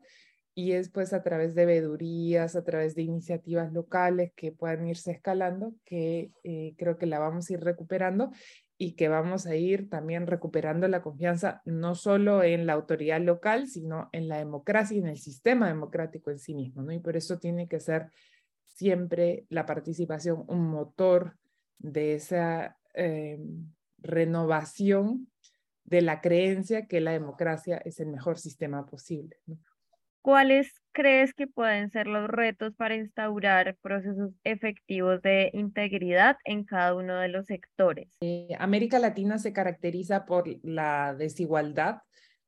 y 0.55 0.73
es 0.73 0.89
pues 0.89 1.13
a 1.13 1.23
través 1.23 1.55
de 1.55 1.65
vedurías, 1.65 2.55
a 2.55 2.63
través 2.63 2.95
de 2.95 3.01
iniciativas 3.01 3.73
locales 3.73 4.31
que 4.35 4.51
puedan 4.51 4.87
irse 4.87 5.11
escalando, 5.11 5.73
que 5.85 6.31
eh, 6.43 6.75
creo 6.77 6.97
que 6.97 7.07
la 7.07 7.19
vamos 7.19 7.49
a 7.49 7.53
ir 7.53 7.61
recuperando 7.61 8.31
y 8.77 8.95
que 8.95 9.07
vamos 9.07 9.47
a 9.47 9.55
ir 9.55 9.89
también 9.89 10.27
recuperando 10.27 10.87
la 10.87 11.01
confianza 11.01 11.61
no 11.65 11.95
solo 11.95 12.43
en 12.43 12.65
la 12.67 12.73
autoridad 12.73 13.21
local, 13.21 13.67
sino 13.67 14.09
en 14.11 14.27
la 14.27 14.37
democracia 14.37 14.95
y 14.95 14.99
en 14.99 15.07
el 15.07 15.17
sistema 15.17 15.67
democrático 15.67 16.29
en 16.31 16.39
sí 16.39 16.53
mismo. 16.53 16.91
Y 16.91 16.99
por 16.99 17.15
eso 17.15 17.39
tiene 17.39 17.67
que 17.67 17.79
ser 17.79 18.09
siempre 18.63 19.45
la 19.49 19.65
participación 19.65 20.43
un 20.47 20.67
motor 20.67 21.37
de 21.79 22.15
esa 22.15 22.77
eh, 22.93 23.39
renovación 23.99 25.29
de 25.85 26.01
la 26.01 26.21
creencia 26.21 26.87
que 26.87 27.01
la 27.01 27.11
democracia 27.11 27.77
es 27.77 27.99
el 27.99 28.07
mejor 28.07 28.37
sistema 28.37 28.85
posible. 28.85 29.37
¿Cuáles 30.23 30.81
crees 30.93 31.33
que 31.33 31.47
pueden 31.47 31.91
ser 31.91 32.07
los 32.07 32.29
retos 32.29 32.73
para 32.77 32.95
instaurar 32.95 33.75
procesos 33.81 34.31
efectivos 34.45 35.21
de 35.21 35.49
integridad 35.51 36.37
en 36.45 36.63
cada 36.63 36.95
uno 36.95 37.19
de 37.19 37.27
los 37.27 37.47
sectores? 37.47 38.07
Eh, 38.21 38.47
América 38.57 38.99
Latina 38.99 39.37
se 39.37 39.51
caracteriza 39.51 40.25
por 40.25 40.45
la 40.63 41.13
desigualdad 41.13 42.03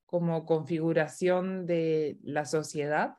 como 0.05 0.45
configuración 0.45 1.65
de 1.65 2.17
la 2.23 2.45
sociedad 2.45 3.15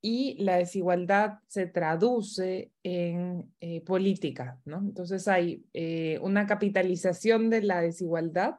y 0.00 0.42
la 0.42 0.56
desigualdad 0.56 1.38
se 1.46 1.66
traduce 1.66 2.72
en 2.82 3.48
eh, 3.60 3.80
política, 3.82 4.58
¿no? 4.64 4.78
Entonces 4.78 5.28
hay 5.28 5.64
eh, 5.72 6.18
una 6.20 6.48
capitalización 6.48 7.48
de 7.48 7.62
la 7.62 7.80
desigualdad 7.80 8.56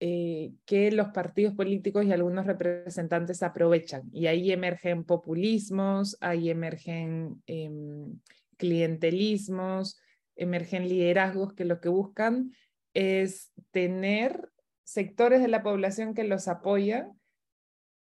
eh, 0.00 0.52
que 0.64 0.92
los 0.92 1.08
partidos 1.08 1.54
políticos 1.54 2.04
y 2.04 2.12
algunos 2.12 2.46
representantes 2.46 3.42
aprovechan. 3.42 4.08
Y 4.12 4.26
ahí 4.26 4.52
emergen 4.52 5.02
populismos, 5.02 6.16
ahí 6.20 6.50
emergen 6.50 7.42
em, 7.46 8.20
clientelismos, 8.56 9.98
emergen 10.36 10.88
liderazgos 10.88 11.52
que 11.52 11.64
lo 11.64 11.80
que 11.80 11.88
buscan 11.88 12.52
es 12.94 13.52
tener 13.72 14.50
sectores 14.84 15.42
de 15.42 15.48
la 15.48 15.62
población 15.62 16.14
que 16.14 16.24
los 16.24 16.46
apoyan 16.46 17.18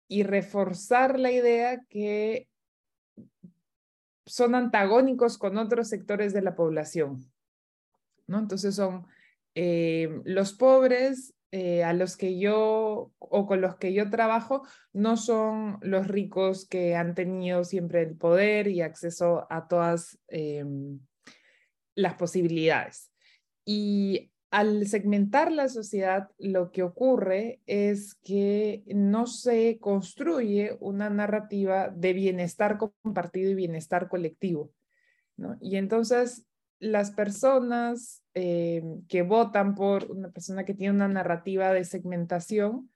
y 0.08 0.24
reforzar 0.24 1.18
la 1.18 1.32
idea 1.32 1.80
que 1.88 2.48
son 4.26 4.54
antagónicos 4.54 5.38
con 5.38 5.56
otros 5.56 5.88
sectores 5.88 6.34
de 6.34 6.42
la 6.42 6.54
población. 6.54 7.32
¿no? 8.26 8.38
Entonces 8.38 8.74
son 8.74 9.06
eh, 9.54 10.20
los 10.24 10.52
pobres 10.52 11.34
eh, 11.50 11.82
a 11.82 11.94
los 11.94 12.16
que 12.16 12.38
yo 12.38 13.12
o 13.18 13.46
con 13.46 13.62
los 13.62 13.76
que 13.76 13.94
yo 13.94 14.10
trabajo 14.10 14.66
no 14.92 15.16
son 15.16 15.78
los 15.80 16.06
ricos 16.06 16.68
que 16.68 16.94
han 16.94 17.14
tenido 17.14 17.64
siempre 17.64 18.02
el 18.02 18.16
poder 18.16 18.68
y 18.68 18.82
acceso 18.82 19.46
a 19.50 19.66
todas 19.66 20.18
em, 20.28 21.00
las 21.94 22.14
posibilidades. 22.14 23.10
Y 23.64 24.30
al 24.50 24.86
segmentar 24.86 25.50
la 25.52 25.68
sociedad, 25.68 26.28
lo 26.38 26.70
que 26.70 26.82
ocurre 26.82 27.60
es 27.66 28.14
que 28.14 28.82
no 28.86 29.26
se 29.26 29.78
construye 29.78 30.76
una 30.80 31.10
narrativa 31.10 31.88
de 31.88 32.12
bienestar 32.12 32.78
compartido 32.78 33.50
y 33.50 33.54
bienestar 33.54 34.08
colectivo. 34.08 34.72
¿no? 35.36 35.56
Y 35.60 35.76
entonces 35.76 36.46
las 36.78 37.10
personas 37.10 38.22
eh, 38.40 38.84
que 39.08 39.22
votan 39.22 39.74
por 39.74 40.10
una 40.12 40.30
persona 40.30 40.64
que 40.64 40.74
tiene 40.74 40.94
una 40.94 41.08
narrativa 41.08 41.72
de 41.72 41.84
segmentación 41.84 42.88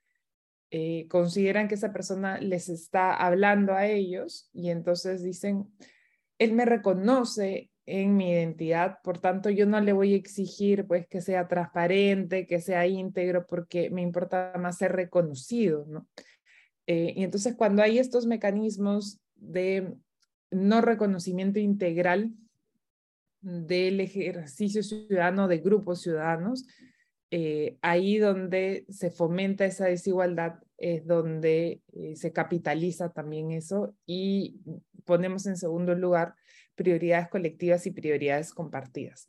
eh, 0.71 1.07
consideran 1.09 1.67
que 1.67 1.75
esa 1.75 1.93
persona 1.93 2.39
les 2.39 2.69
está 2.69 3.13
hablando 3.13 3.75
a 3.75 3.87
ellos 3.87 4.49
y 4.53 4.71
entonces 4.71 5.23
dicen, 5.23 5.67
él 6.39 6.53
me 6.53 6.65
reconoce 6.65 7.71
en 7.87 8.17
mi 8.17 8.31
identidad, 8.31 8.99
por 9.03 9.19
tanto 9.19 9.51
yo 9.51 9.67
no 9.67 9.81
le 9.81 9.93
voy 9.93 10.15
a 10.15 10.17
exigir 10.17 10.87
pues 10.87 11.09
que 11.09 11.21
sea 11.21 11.49
transparente, 11.49 12.47
que 12.47 12.61
sea 12.61 12.87
íntegro, 12.87 13.47
porque 13.49 13.91
me 13.91 14.01
importa 14.01 14.55
más 14.61 14.79
ser 14.79 14.93
reconocido, 14.93 15.85
¿no? 15.89 16.07
Eh, 16.87 17.15
y 17.17 17.25
entonces 17.25 17.57
cuando 17.57 17.83
hay 17.83 17.99
estos 17.99 18.27
mecanismos 18.27 19.21
de 19.35 19.95
no 20.53 20.81
reconocimiento 20.81 21.59
integral 21.59 22.33
del 23.43 24.01
ejercicio 24.01 24.83
ciudadano 24.83 25.49
de 25.49 25.59
grupos 25.59 26.01
ciudadanos, 26.01 26.67
eh, 27.31 27.77
ahí 27.83 28.19
donde 28.19 28.85
se 28.89 29.11
fomenta 29.11 29.65
esa 29.65 29.87
desigualdad 29.87 30.61
es 30.77 31.07
donde 31.07 31.81
eh, 31.95 32.15
se 32.17 32.33
capitaliza 32.33 33.13
también 33.13 33.53
eso 33.53 33.95
y 34.05 34.61
ponemos 35.05 35.47
en 35.47 35.57
segundo 35.57 35.95
lugar 35.95 36.35
prioridades 36.75 37.29
colectivas 37.29 37.87
y 37.87 37.91
prioridades 37.91 38.53
compartidas. 38.53 39.29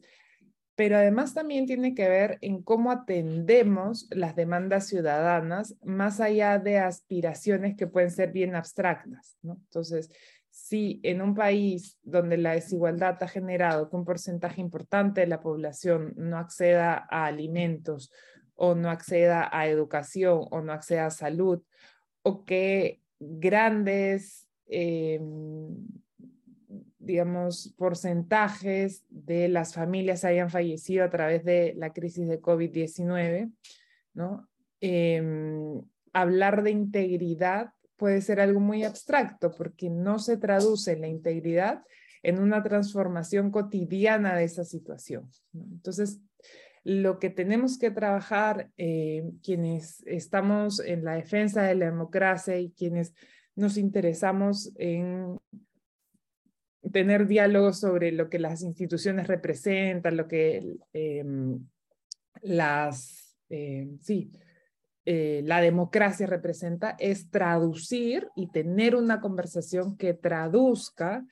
Pero 0.76 0.98
además 0.98 1.34
también 1.34 1.68
tiene 1.68 1.94
que 1.94 2.10
ver 2.10 2.40
en 2.42 2.64
cómo 2.64 2.92
atendemos 2.92 4.08
las 4.10 4.36
demandas 4.36 4.88
ciudadanas 4.88 5.76
más 5.84 6.20
allá 6.20 6.58
de 6.58 6.80
aspiraciones 6.80 7.76
que 7.78 7.88
pueden 7.88 8.10
ser 8.10 8.32
bien 8.32 8.56
abstractas. 8.56 9.38
Entonces, 9.44 10.10
si 10.54 11.00
en 11.02 11.24
un 11.24 11.34
país 11.34 11.98
donde 12.04 12.38
la 12.38 12.52
desigualdad 12.52 13.18
ha 13.24 13.28
generado 13.28 13.90
que 13.90 13.96
un 13.96 14.06
porcentaje 14.06 14.62
importante 14.62 15.22
de 15.22 15.28
la 15.28 15.42
población 15.42 16.14
no 16.16 16.38
acceda 16.38 17.08
a 17.10 17.26
alimentos 17.26 18.12
o 18.54 18.76
no 18.76 18.92
acceda 18.92 19.50
a 19.52 19.68
educación 19.68 20.46
o 20.52 20.62
no 20.62 20.72
acceda 20.72 21.08
a 21.08 21.10
salud, 21.10 21.64
o 22.22 22.46
que 22.46 23.02
grandes, 23.20 24.48
em, 24.68 25.76
digamos, 27.00 27.74
porcentajes 27.76 29.04
de 29.10 29.48
las 29.48 29.74
familias 29.74 30.24
hayan 30.24 30.52
fallecido 30.52 31.04
a 31.04 31.10
través 31.10 31.44
de 31.44 31.74
la 31.78 31.94
crisis 31.94 32.28
de 32.28 32.40
COVID-19, 32.40 33.52
¿no? 34.14 34.48
Em, 34.82 35.82
hablar 36.14 36.62
de 36.62 36.70
integridad 36.70 37.74
puede 37.98 38.22
ser 38.22 38.40
algo 38.40 38.60
muy 38.60 38.84
abstracto 38.84 39.52
porque 39.52 39.90
no 39.90 40.20
se 40.20 40.38
traduce 40.38 40.98
la 40.98 41.08
integridad 41.08 41.84
en 42.22 42.40
una 42.40 42.64
transformación 42.64 43.52
cotidiana 43.52 44.36
de 44.36 44.46
esa 44.46 44.64
situación. 44.64 45.30
Entonces, 45.54 46.20
lo 46.84 47.20
que 47.20 47.30
tenemos 47.30 47.78
que 47.78 47.92
trabajar 47.92 48.70
eh, 48.78 49.32
quienes 49.42 50.04
estamos 50.06 50.80
en 50.80 51.04
la 51.04 51.16
defensa 51.16 51.64
de 51.64 51.76
la 51.76 51.86
democracia 51.86 52.58
y 52.58 52.72
quienes 52.72 53.14
nos 53.56 53.78
interesamos 53.78 54.72
en 54.76 55.38
tener 56.92 57.28
diálogos 57.28 57.80
sobre 57.80 58.12
lo 58.12 58.30
que 58.30 58.40
las 58.40 58.62
instituciones 58.62 59.28
representan, 59.28 60.18
lo 60.18 60.28
que 60.28 60.78
em, 60.92 61.66
las, 62.42 63.38
em, 63.50 64.00
sí, 64.02 64.32
eh, 65.06 65.42
la 65.46 65.60
democracia 65.60 66.26
representa 66.28 66.96
es 66.98 67.30
traducir 67.30 68.30
y 68.36 68.48
tener 68.52 68.96
una 68.96 69.20
conversación 69.20 69.98
que 69.98 70.14
traduzca 70.14 71.26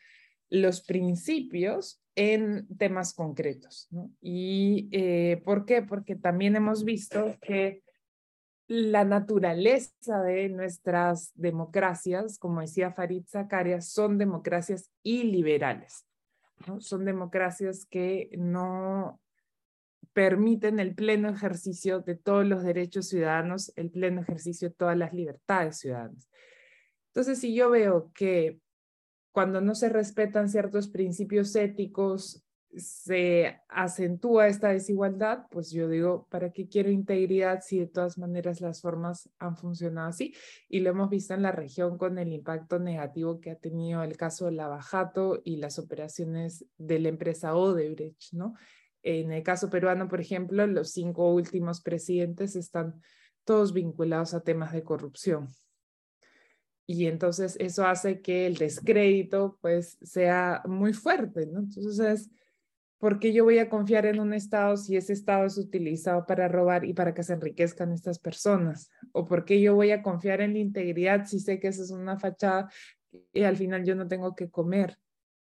los 0.50 0.82
principios 0.82 2.02
en 2.16 2.68
temas 2.78 3.14
concretos. 3.14 3.88
¿Y 4.22 4.90
eh, 4.92 5.42
por 5.46 5.66
qué? 5.66 5.82
Porque 5.82 6.16
también 6.16 6.58
hemos 6.58 6.84
visto 6.84 7.38
que 7.42 7.82
la 8.68 9.06
naturaleza 9.06 10.22
de 10.22 10.50
nuestras 10.50 11.32
democracias, 11.36 12.38
como 12.38 12.62
decía 12.62 12.92
Farid 12.92 13.24
Zakaria, 13.28 13.82
son 13.82 14.18
democracias 14.18 14.90
iliberales. 15.04 16.06
Son 16.80 17.06
democracias 17.06 17.86
que 17.86 18.30
no 18.38 19.20
permiten 20.14 20.80
el 20.80 20.94
pleno 20.94 21.30
ejercicio 21.30 22.02
de 22.02 22.16
todos 22.16 22.46
los 22.46 22.64
derechos 22.64 23.08
ciudadanos, 23.08 23.72
el 23.76 23.90
pleno 23.92 24.22
ejercicio 24.22 24.70
de 24.70 24.76
todas 24.76 24.98
las 24.98 25.14
libertades 25.14 25.78
ciudadanas. 25.80 26.30
Entonces, 27.08 27.40
si 27.40 27.54
yo 27.54 27.70
veo 27.70 28.12
que 28.14 28.60
cuando 29.32 29.62
no 29.62 29.76
se 29.76 29.90
respetan 29.90 30.50
ciertos 30.50 30.90
principios 30.90 31.56
éticos, 31.56 32.46
se 32.76 33.60
acentúa 33.68 34.48
esta 34.48 34.70
desigualdad, 34.70 35.46
pues 35.50 35.72
yo 35.72 35.90
digo, 35.90 36.28
¿para 36.30 36.52
qué 36.52 36.70
quiero 36.70 36.90
integridad 36.90 37.62
si 37.62 37.80
de 37.80 37.88
todas 37.88 38.18
maneras 38.18 38.62
las 38.62 38.82
formas 38.82 39.30
han 39.40 39.58
funcionado 39.58 40.08
así? 40.08 40.34
Y 40.70 40.80
lo 40.80 40.92
hemos 40.92 41.10
visto 41.10 41.34
en 41.34 41.42
la 41.42 41.52
región 41.52 41.98
con 41.98 42.18
el 42.18 42.32
impacto 42.32 42.80
negativo 42.80 43.42
que 43.42 43.52
ha 43.52 43.56
tenido 43.56 44.04
el 44.04 44.16
caso 44.16 44.46
de 44.46 44.54
Lavajato 44.54 45.42
y 45.44 45.58
las 45.58 45.80
operaciones 45.80 46.66
de 46.78 47.00
la 47.00 47.10
empresa 47.10 47.56
Odebrecht, 47.56 48.34
¿no? 48.34 48.54
En 49.04 49.32
el 49.32 49.44
caso 49.44 49.70
peruano, 49.70 50.08
por 50.08 50.22
ejemplo, 50.22 50.66
los 50.68 50.92
cinco 50.92 51.34
últimos 51.34 51.82
presidentes 51.82 52.56
están 52.56 53.02
todos 53.44 53.74
vinculados 53.74 54.34
a 54.34 54.44
temas 54.44 54.74
de 54.74 54.84
corrupción. 54.84 55.48
Y 56.86 57.08
entonces 57.08 57.56
eso 57.60 57.86
hace 57.86 58.22
que 58.22 58.46
el 58.46 58.58
descrédito 58.58 59.58
pues 59.62 59.98
sea 60.02 60.62
muy 60.66 60.94
fuerte, 60.94 61.46
¿no? 61.46 61.60
Entonces, 61.60 62.30
¿por 62.98 63.18
qué 63.18 63.32
yo 63.34 63.46
voy 63.46 63.60
a 63.60 63.70
confiar 63.70 64.06
en 64.06 64.20
un 64.20 64.34
Estado 64.34 64.76
si 64.78 64.98
ese 64.98 65.14
Estado 65.14 65.46
es 65.46 65.58
utilizado 65.58 66.26
para 66.26 66.48
robar 66.48 66.84
y 66.84 66.94
para 66.94 67.14
que 67.14 67.24
se 67.24 67.34
enriquezcan 67.34 67.94
estas 67.94 68.20
personas? 68.20 68.90
¿O 69.14 69.26
por 69.26 69.46
qué 69.46 69.62
yo 69.62 69.74
voy 69.76 69.92
a 69.92 70.04
confiar 70.04 70.42
en 70.42 70.54
la 70.54 70.60
integridad 70.60 71.26
si 71.26 71.40
sé 71.40 71.60
que 71.60 71.70
esa 71.70 71.84
es 71.84 71.92
una 71.92 72.20
fachada 72.20 72.70
y 73.32 73.44
al 73.44 73.56
final 73.58 73.86
yo 73.86 73.96
no 73.96 74.08
tengo 74.08 74.36
que 74.36 74.50
comer? 74.50 74.98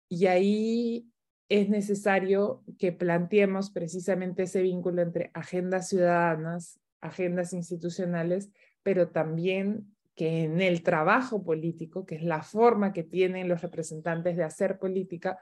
Y 0.08 0.26
ahí 0.26 1.08
es 1.48 1.68
necesario 1.68 2.62
que 2.78 2.92
planteemos 2.92 3.70
precisamente 3.70 4.44
ese 4.44 4.62
vínculo 4.62 5.02
entre 5.02 5.30
agendas 5.34 5.88
ciudadanas, 5.88 6.78
agendas 7.00 7.52
institucionales, 7.52 8.50
pero 8.82 9.08
también 9.08 9.94
que 10.14 10.42
en 10.42 10.60
el 10.60 10.82
trabajo 10.82 11.44
político, 11.44 12.04
que 12.04 12.16
es 12.16 12.22
la 12.22 12.42
forma 12.42 12.92
que 12.92 13.04
tienen 13.04 13.48
los 13.48 13.62
representantes 13.62 14.36
de 14.36 14.44
hacer 14.44 14.78
política, 14.78 15.38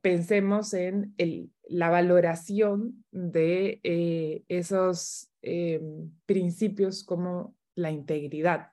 pensemos 0.00 0.72
en 0.72 1.14
la 1.68 1.90
valoración 1.90 3.04
de 3.10 3.80
eh, 3.82 4.44
esos 4.48 5.28
eh, 5.42 5.80
principios 6.24 7.04
como 7.04 7.54
la 7.74 7.90
integridad. 7.90 8.70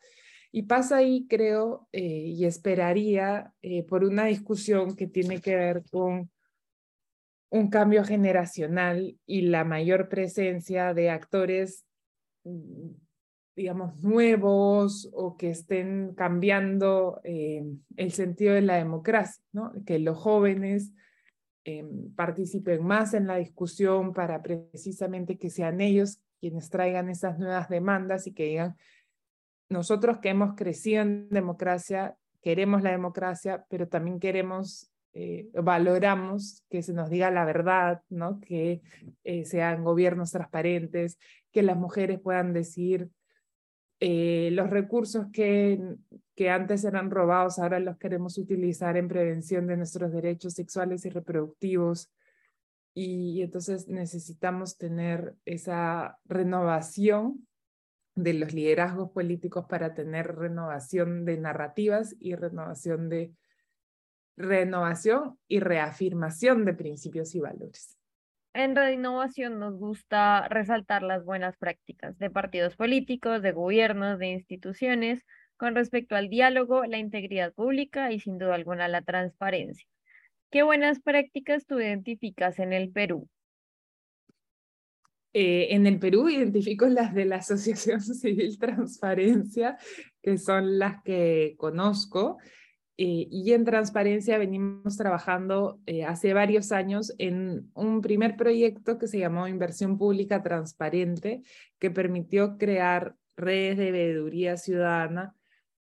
Y 0.52 0.64
pasa 0.64 0.98
ahí, 0.98 1.28
creo, 1.30 1.88
eh, 1.92 2.02
y 2.02 2.46
esperaría 2.46 3.54
eh, 3.62 3.84
por 3.84 4.04
una 4.04 4.26
discusión 4.26 4.96
que 4.96 5.08
tiene 5.08 5.42
que 5.42 5.56
ver 5.56 5.84
con 5.92 6.32
un 7.52 7.70
cambio 7.70 8.04
generacional 8.04 9.18
y 9.26 9.42
la 9.42 9.64
mayor 9.64 10.10
presencia 10.10 10.94
de 10.94 11.12
actores, 11.12 11.86
mm, 12.44 12.92
digamos, 13.56 14.02
nuevos 14.02 15.10
o 15.14 15.38
que 15.38 15.52
estén 15.52 16.14
cambiando 16.16 17.22
eh, 17.24 17.64
el 17.98 18.12
sentido 18.12 18.56
de 18.56 18.62
la 18.62 18.78
democracia, 18.78 19.44
¿no? 19.52 19.72
que 19.86 20.00
los 20.00 20.18
jóvenes 20.18 20.94
participen 22.16 22.84
más 22.84 23.14
en 23.14 23.28
la 23.28 23.36
discusión 23.36 24.12
para 24.12 24.42
precisamente 24.42 25.38
que 25.38 25.52
sean 25.52 25.82
ellos 25.82 26.20
quienes 26.40 26.70
traigan 26.70 27.10
esas 27.10 27.38
nuevas 27.38 27.70
demandas 27.70 28.26
y 28.28 28.34
que 28.34 28.46
digan, 28.46 28.76
nosotros 29.70 30.18
que 30.18 30.30
hemos 30.30 30.56
crecido 30.56 31.04
en 31.04 31.30
democracia, 31.30 32.18
queremos 32.42 32.82
la 32.82 32.92
democracia, 32.92 33.66
pero 33.70 33.88
también 33.88 34.20
queremos, 34.20 34.92
eh, 35.14 35.50
valoramos 35.54 36.64
que 36.70 36.82
se 36.82 36.94
nos 36.94 37.10
diga 37.10 37.30
la 37.32 37.46
verdad, 37.46 38.02
¿no? 38.10 38.40
que 38.40 38.82
eh, 39.24 39.46
sean 39.46 39.84
gobiernos 39.84 40.32
transparentes, 40.32 41.20
que 41.52 41.62
las 41.62 41.78
mujeres 41.78 42.20
puedan 42.20 42.54
decir 42.54 43.10
eh, 44.00 44.50
los 44.54 44.70
recursos 44.70 45.28
que, 45.34 45.80
que 46.36 46.50
antes 46.50 46.86
eran 46.86 47.12
robados, 47.12 47.60
ahora 47.60 47.80
los 47.80 47.98
queremos 47.98 48.38
utilizar 48.38 48.96
en 48.96 49.10
prevención 49.10 49.68
de 49.68 49.78
nuestros 49.78 50.12
derechos 50.12 50.54
sexuales 50.54 51.06
y 51.06 51.10
reproductivos. 51.10 52.10
Y 52.96 53.42
entonces 53.42 53.88
necesitamos 53.88 54.78
tener 54.78 55.36
esa 55.46 56.18
renovación 56.26 57.48
de 58.16 58.34
los 58.34 58.54
liderazgos 58.54 59.12
políticos 59.12 59.66
para 59.70 59.94
tener 59.94 60.36
renovación 60.36 61.26
de 61.26 61.38
narrativas 61.38 62.16
y 62.20 62.36
renovación 62.36 63.10
de 63.10 63.32
renovación 64.36 65.38
y 65.48 65.60
reafirmación 65.60 66.66
de 66.66 66.74
principios 66.74 67.36
y 67.36 67.40
valores. 67.42 67.98
En 68.54 68.76
Renovación 68.76 69.60
nos 69.60 69.76
gusta 69.78 70.48
resaltar 70.48 71.04
las 71.04 71.24
buenas 71.24 71.56
prácticas 71.58 72.18
de 72.18 72.30
partidos 72.32 72.76
políticos, 72.76 73.42
de 73.42 73.52
gobiernos, 73.52 74.18
de 74.18 74.28
instituciones 74.28 75.24
con 75.56 75.76
respecto 75.76 76.16
al 76.16 76.30
diálogo, 76.30 76.86
la 76.86 76.98
integridad 76.98 77.54
pública 77.54 78.12
y 78.12 78.20
sin 78.20 78.38
duda 78.38 78.56
alguna 78.56 78.88
la 78.88 79.02
transparencia. 79.02 79.86
¿Qué 80.50 80.64
buenas 80.64 81.00
prácticas 81.00 81.66
tú 81.68 81.80
identificas 81.80 82.58
en 82.60 82.74
el 82.74 82.92
Perú? 82.92 83.30
Eh, 85.34 85.68
en 85.76 85.86
el 85.86 86.00
Perú 86.00 86.28
identifico 86.28 86.88
las 86.88 87.14
de 87.14 87.26
la 87.26 87.38
Asociación 87.38 88.02
Civil 88.02 88.58
Transparencia, 88.58 89.78
que 90.22 90.38
son 90.38 90.80
las 90.80 91.02
que 91.04 91.56
conozco. 91.58 92.38
Eh, 92.98 93.28
y 93.32 93.54
en 93.54 93.64
transparencia 93.64 94.38
venimos 94.38 94.98
trabajando 94.98 95.80
eh, 95.86 96.04
hace 96.04 96.34
varios 96.34 96.74
años 96.74 97.14
en 97.18 97.72
un 97.74 98.02
primer 98.02 98.36
proyecto 98.36 98.98
que 98.98 99.08
se 99.08 99.20
llamó 99.20 99.48
Inversión 99.48 99.98
Pública 99.98 100.44
Transparente, 100.44 101.42
que 101.80 101.92
permitió 101.92 102.58
crear 102.58 103.16
redes 103.38 103.78
de 103.78 103.92
veeduría 103.92 104.58
ciudadana 104.58 105.34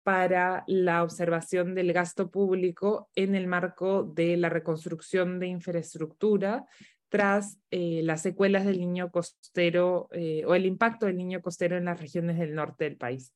para 0.03 0.63
la 0.67 1.03
observación 1.03 1.75
del 1.75 1.91
gasto 1.91 2.31
público 2.31 3.09
en 3.15 3.35
el 3.35 3.47
marco 3.47 4.03
de 4.03 4.38
la 4.38 4.47
reconstrucción 4.47 5.39
de 5.39 5.47
infraestructura 5.47 6.65
tras 7.09 7.59
eh, 7.71 8.01
las 8.03 8.21
secuelas 8.21 8.65
del 8.65 8.79
niño 8.79 9.11
costero 9.11 10.09
o 10.45 10.55
el 10.55 10.65
impacto 10.65 11.05
del 11.07 11.17
niño 11.17 11.41
costero 11.41 11.77
en 11.77 11.85
las 11.85 11.99
regiones 11.99 12.37
del 12.37 12.55
norte 12.55 12.85
del 12.85 12.97
país. 12.97 13.33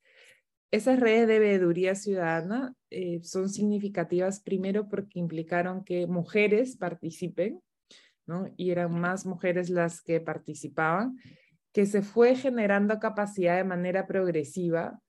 Esas 0.73 0.99
redes 0.99 1.27
de 1.27 1.37
veeduría 1.37 1.93
ciudadana 1.93 2.73
eh, 2.89 3.19
son 3.21 3.47
significativas 3.47 4.39
primero 4.41 4.89
porque 4.89 5.19
implicaron 5.19 5.83
que 5.83 6.07
mujeres 6.07 6.77
participen, 6.77 7.61
¿no? 8.25 8.51
y 8.57 8.71
eran 8.71 8.99
más 8.99 9.27
mujeres 9.27 9.69
las 9.69 10.01
que 10.01 10.19
participaban, 10.19 11.15
que 11.73 11.85
se 11.85 12.01
fue 12.01 12.35
generando 12.35 12.97
capacidad 12.97 13.55
de 13.55 13.65
manera 13.65 14.07
progresiva 14.07 14.99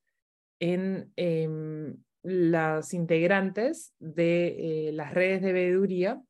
en 0.60 1.10
em, 1.16 1.96
las 2.22 2.92
integrantes 2.92 3.94
de 3.98 4.88
eh, 4.88 4.92
las 4.92 5.14
redes 5.14 5.40
de 5.40 5.54
veeduría 5.54 6.20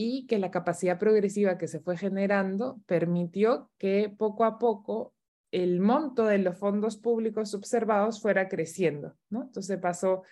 y 0.00 0.26
que 0.26 0.38
la 0.38 0.52
capacidad 0.52 0.96
progresiva 0.96 1.58
que 1.58 1.66
se 1.66 1.80
fue 1.80 1.96
generando 1.96 2.80
permitió 2.86 3.68
que 3.78 4.08
poco 4.16 4.44
a 4.44 4.56
poco 4.60 5.12
el 5.50 5.80
monto 5.80 6.24
de 6.26 6.38
los 6.38 6.56
fondos 6.56 6.96
públicos 6.96 7.52
observados 7.52 8.22
fuera 8.22 8.48
creciendo, 8.48 9.16
¿no? 9.28 9.42
Entonces 9.42 9.76
pasó 9.78 10.22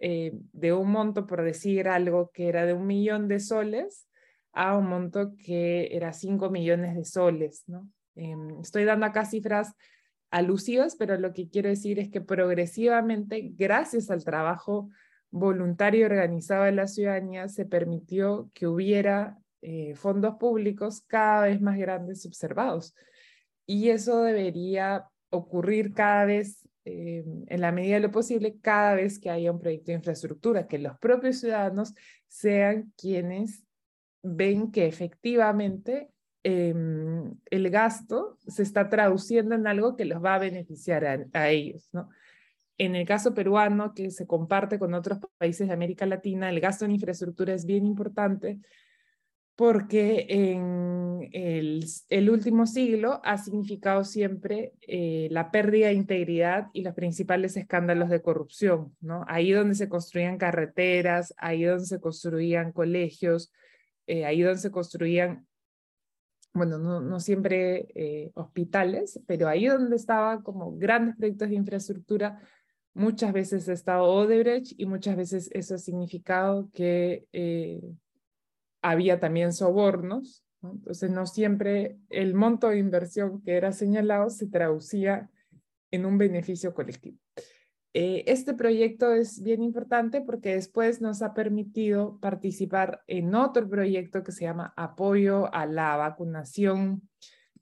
eh, 0.00 0.32
de 0.52 0.74
un 0.74 0.90
monto, 0.90 1.26
por 1.26 1.42
decir 1.42 1.88
algo, 1.88 2.30
que 2.30 2.48
era 2.48 2.66
de 2.66 2.74
un 2.74 2.86
millón 2.86 3.26
de 3.26 3.40
soles, 3.40 4.06
a 4.52 4.76
un 4.76 4.86
monto 4.86 5.34
que 5.42 5.88
era 5.96 6.12
cinco 6.12 6.50
millones 6.50 6.94
de 6.94 7.06
soles, 7.06 7.64
¿no? 7.66 7.88
Em, 8.16 8.60
estoy 8.60 8.84
dando 8.84 9.06
acá 9.06 9.24
cifras 9.24 9.72
alusivas, 10.30 10.94
pero 10.96 11.16
lo 11.16 11.32
que 11.32 11.48
quiero 11.48 11.70
decir 11.70 11.98
es 11.98 12.10
que 12.10 12.20
progresivamente, 12.20 13.52
gracias 13.56 14.10
al 14.10 14.24
trabajo 14.24 14.90
voluntario 15.38 16.00
y 16.00 16.04
organizado 16.04 16.64
de 16.64 16.72
la 16.72 16.86
ciudadanía, 16.86 17.48
se 17.48 17.64
permitió 17.64 18.50
que 18.54 18.66
hubiera 18.66 19.38
eh, 19.62 19.94
fondos 19.94 20.36
públicos 20.36 21.02
cada 21.06 21.46
vez 21.46 21.60
más 21.60 21.78
grandes 21.78 22.24
observados 22.26 22.94
y 23.66 23.90
eso 23.90 24.22
debería 24.22 25.06
ocurrir 25.30 25.92
cada 25.92 26.24
vez, 26.24 26.68
eh, 26.84 27.24
en 27.46 27.60
la 27.60 27.72
medida 27.72 27.96
de 27.96 28.00
lo 28.00 28.10
posible, 28.10 28.56
cada 28.60 28.94
vez 28.94 29.18
que 29.18 29.28
haya 29.28 29.50
un 29.50 29.58
proyecto 29.58 29.86
de 29.86 29.98
infraestructura, 29.98 30.68
que 30.68 30.78
los 30.78 30.96
propios 30.98 31.40
ciudadanos 31.40 31.94
sean 32.28 32.92
quienes 32.96 33.64
ven 34.22 34.70
que 34.70 34.86
efectivamente 34.86 36.10
em, 36.44 37.34
el 37.50 37.70
gasto 37.70 38.38
se 38.46 38.62
está 38.62 38.88
traduciendo 38.88 39.56
en 39.56 39.66
algo 39.66 39.96
que 39.96 40.04
los 40.04 40.24
va 40.24 40.36
a 40.36 40.38
beneficiar 40.38 41.04
a, 41.04 41.26
a 41.32 41.50
ellos, 41.50 41.88
¿no? 41.92 42.08
En 42.78 42.94
el 42.94 43.06
caso 43.06 43.34
peruano, 43.34 43.94
que 43.94 44.10
se 44.10 44.26
comparte 44.26 44.78
con 44.78 44.94
otros 44.94 45.18
países 45.38 45.68
de 45.68 45.74
América 45.74 46.06
Latina, 46.06 46.50
el 46.50 46.60
gasto 46.60 46.84
en 46.84 46.92
infraestructura 46.92 47.54
es 47.54 47.64
bien 47.64 47.86
importante 47.86 48.60
porque 49.56 50.26
en 50.28 51.30
el, 51.32 52.30
último 52.30 52.66
siglo 52.66 53.22
ha 53.24 53.38
significado 53.38 54.04
siempre 54.04 54.74
eh, 54.82 55.28
la 55.30 55.50
pérdida 55.50 55.88
de 55.88 55.94
integridad 55.94 56.66
y 56.74 56.82
los 56.82 56.94
principales 56.94 57.56
escándalos 57.56 58.10
de 58.10 58.20
corrupción, 58.20 58.94
¿no? 59.00 59.24
Ahí 59.28 59.52
donde 59.52 59.74
se 59.74 59.88
construían 59.88 60.36
carreteras, 60.36 61.34
ahí 61.38 61.64
donde 61.64 61.86
se 61.86 62.00
construían 62.00 62.70
colegios, 62.72 63.50
eh, 64.06 64.26
ahí 64.26 64.42
donde 64.42 64.60
se 64.60 64.70
construían, 64.70 65.46
bueno, 66.52 66.76
no, 66.78 67.18
siempre 67.18 67.88
eh, 67.94 68.32
hospitales, 68.34 69.20
pero 69.26 69.48
ahí 69.48 69.66
donde 69.66 69.96
estaban 69.96 70.42
como 70.42 70.76
grandes 70.76 71.16
proyectos 71.16 71.48
de 71.48 71.54
infraestructura, 71.54 72.42
muchas 72.96 73.32
veces 73.32 73.68
ha 73.68 73.72
estado 73.72 74.04
Odebrecht 74.04 74.72
y 74.76 74.86
muchas 74.86 75.16
veces 75.16 75.50
eso 75.52 75.76
ha 75.76 75.78
significado 75.78 76.68
que 76.72 77.26
había 78.82 79.20
también 79.20 79.52
sobornos, 79.52 80.44
entonces 80.62 81.10
no 81.10 81.26
siempre 81.26 81.98
el 82.10 82.34
monto 82.34 82.68
de 82.68 82.78
inversión 82.78 83.42
que 83.42 83.52
era 83.52 83.72
señalado 83.72 84.30
se 84.30 84.46
traducía 84.46 85.30
en 85.90 86.06
un 86.06 86.18
beneficio 86.18 86.74
colectivo. 86.74 87.18
Eh, 87.94 88.24
este 88.30 88.52
proyecto 88.52 89.12
es 89.14 89.42
bien 89.42 89.62
importante 89.62 90.20
porque 90.20 90.54
después 90.54 91.00
nos 91.00 91.22
ha 91.22 91.32
permitido 91.32 92.18
participar 92.20 93.02
en 93.06 93.34
otro 93.34 93.66
proyecto 93.68 94.22
que 94.22 94.32
se 94.32 94.44
llama 94.44 94.74
Apoyo 94.76 95.52
a 95.54 95.64
la 95.64 95.96
Vacunación 95.96 97.08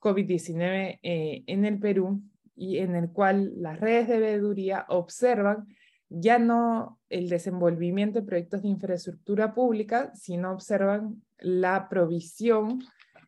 COVID-19 0.01 0.99
eh, 1.03 1.45
en 1.47 1.65
el 1.65 1.79
Perú 1.79 2.21
y 2.57 2.79
en 2.79 2.95
el 2.95 3.11
cual 3.11 3.53
las 3.57 3.81
redes 3.81 4.09
de 4.09 4.19
veeduría 4.19 4.87
observan 4.89 5.67
ya 6.09 6.39
no 6.39 7.01
el 7.09 7.29
desenvolvimiento 7.29 8.21
de 8.21 8.27
proyectos 8.27 8.63
de 8.63 8.69
infraestructura 8.69 9.55
pública, 9.55 10.13
sino 10.15 10.53
observan 10.53 11.23
la 11.39 11.89
provisión 11.89 12.81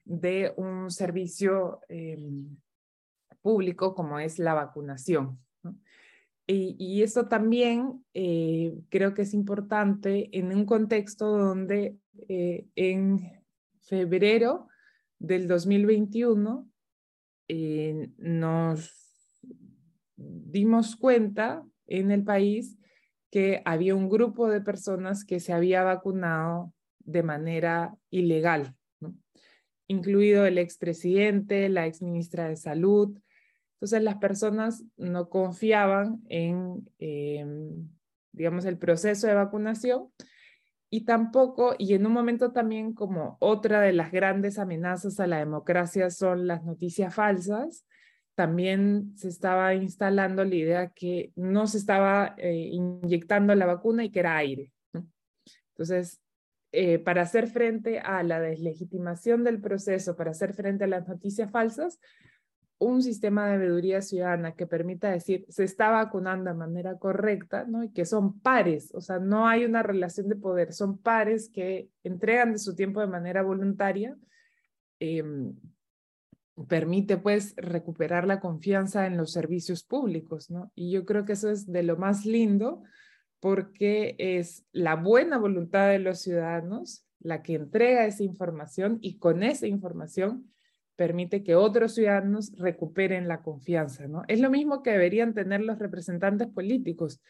de 0.05 0.53
un 0.57 0.91
servicio 0.91 1.81
em, 1.89 2.57
público 3.43 3.95
como 3.95 4.19
es 4.19 4.39
la 4.39 4.55
vacunación. 4.55 5.39
Y, 6.49 7.03
esto 7.03 7.27
también 7.27 8.05
eh, 8.15 8.73
creo 8.89 9.15
que 9.15 9.23
es 9.23 9.35
importante 9.35 10.29
en 10.31 10.55
un 10.55 10.65
contexto 10.65 11.27
donde 11.37 11.97
eh, 12.29 12.69
en 12.77 13.19
febrero 13.81 14.69
del 15.19 15.49
2021 15.49 16.69
eh, 17.49 18.11
nos 18.19 19.06
dimos 20.16 20.96
cuenta 20.96 21.64
en 21.87 22.11
el 22.11 22.24
país 22.24 22.79
que 23.31 23.62
había 23.64 23.94
un 23.94 24.09
grupo 24.09 24.48
de 24.48 24.61
personas 24.61 25.24
que 25.24 25.40
se 25.40 25.52
había 25.52 25.83
vacunado 25.83 26.72
de 27.00 27.22
manera 27.22 27.94
ilegal, 28.11 28.74
incluido 29.87 30.46
el 30.46 30.59
expresidente, 30.59 31.68
la 31.68 31.87
exministra 31.87 32.48
de 32.48 32.57
Salud. 32.57 33.16
Entonces 33.74 34.02
las 34.02 34.16
personas 34.16 34.85
no 34.96 35.29
confiaban 35.29 36.22
en, 36.29 36.88
em, 36.98 37.88
digamos, 38.33 38.64
el 38.64 38.79
proceso 38.79 39.26
de 39.26 39.35
vacunación 39.35 40.09
y 40.90 41.05
tampoco, 41.05 41.74
y 41.79 41.94
en 41.94 42.07
un 42.07 42.12
momento 42.12 42.52
también 42.52 42.94
como 42.94 43.37
otra 43.40 43.81
de 43.81 43.92
las 43.92 44.12
grandes 44.12 44.59
amenazas 44.59 45.20
a 45.20 45.26
la 45.26 45.38
democracia 45.38 46.11
son 46.11 46.46
las 46.46 46.64
noticias 46.64 47.14
falsas, 47.14 47.85
también 48.37 49.16
se 49.16 49.29
estaba 49.29 49.75
instalando 49.75 50.44
la 50.44 50.55
idea 50.55 50.88
que 50.90 51.33
no 51.37 51.66
se 51.66 51.79
estaba 51.79 52.35
eh, 52.37 52.68
inyectando 52.70 53.55
la 53.55 53.64
vacuna 53.64 54.05
y 54.05 54.11
que 54.11 54.20
era 54.20 54.37
aire. 54.37 54.72
Entonces, 55.70 56.20
eh, 56.72 56.99
para 56.99 57.22
hacer 57.22 57.49
frente 57.49 57.99
a 57.99 58.22
la 58.22 58.38
deslegitimación 58.38 59.42
del 59.42 59.61
proceso, 59.61 60.16
para 60.16 60.33
hacer 60.33 60.53
frente 60.53 60.85
a 60.85 60.87
las 60.87 61.09
noticias 61.09 61.51
falsas, 61.51 61.99
un 62.79 63.03
sistema 63.03 63.49
de 63.49 63.57
veeduría 63.57 64.03
ciudadana 64.03 64.53
que 64.55 64.66
permita 64.66 65.11
decir 65.11 65.46
se 65.49 65.64
está 65.64 65.88
vacunando 65.88 66.51
de 66.51 66.57
manera 66.57 66.99
correcta, 66.99 67.64
¿no? 67.64 67.85
Y 67.85 67.90
que 67.90 68.05
son 68.05 68.38
pares, 68.40 68.94
o 68.94 69.01
sea, 69.01 69.18
no 69.18 69.49
hay 69.49 69.64
una 69.64 69.83
relación 69.83 70.29
de 70.29 70.37
poder, 70.37 70.75
son 70.75 70.99
pares 70.99 71.49
que 71.49 71.88
entregan 72.05 72.53
de 72.53 72.59
su 72.59 72.75
tiempo 72.75 73.01
de 73.01 73.07
manera 73.07 73.42
voluntaria. 73.42 74.14
Eh, 75.01 75.25
permite 76.69 77.19
pues 77.19 77.55
recuperar 77.57 78.27
la 78.27 78.40
confianza 78.40 79.07
en 79.07 79.16
los 79.16 79.33
servicios 79.33 79.85
públicos, 79.85 80.51
¿no? 80.51 80.73
Y 80.75 80.90
yo 80.90 81.05
creo 81.05 81.25
que 81.25 81.35
eso 81.35 81.51
es 81.51 81.71
de 81.71 81.83
lo 81.83 81.97
más 81.97 82.25
lindo 82.25 82.83
porque 83.40 84.16
es 84.19 84.64
la 84.73 84.97
buena 84.97 85.38
voluntad 85.38 85.88
de 85.88 85.99
los 85.99 86.21
ciudadanos 86.21 87.05
la 87.21 87.42
que 87.42 87.55
entrega 87.55 88.07
esa 88.07 88.23
información 88.23 88.99
y 89.01 89.19
con 89.19 89.42
esa 89.42 89.66
información 89.66 90.51
permite 90.97 91.42
que 91.42 91.55
otros 91.55 91.95
ciudadanos 91.95 92.53
recuperen 92.57 93.29
la 93.29 93.42
confianza, 93.42 94.07
¿no? 94.09 94.23
Es 94.29 94.40
lo 94.40 94.51
mismo 94.51 94.83
que 94.83 94.92
deberían 94.92 95.35
tener 95.35 95.61
los 95.61 95.79
representantes 95.79 96.49
políticos 96.49 97.21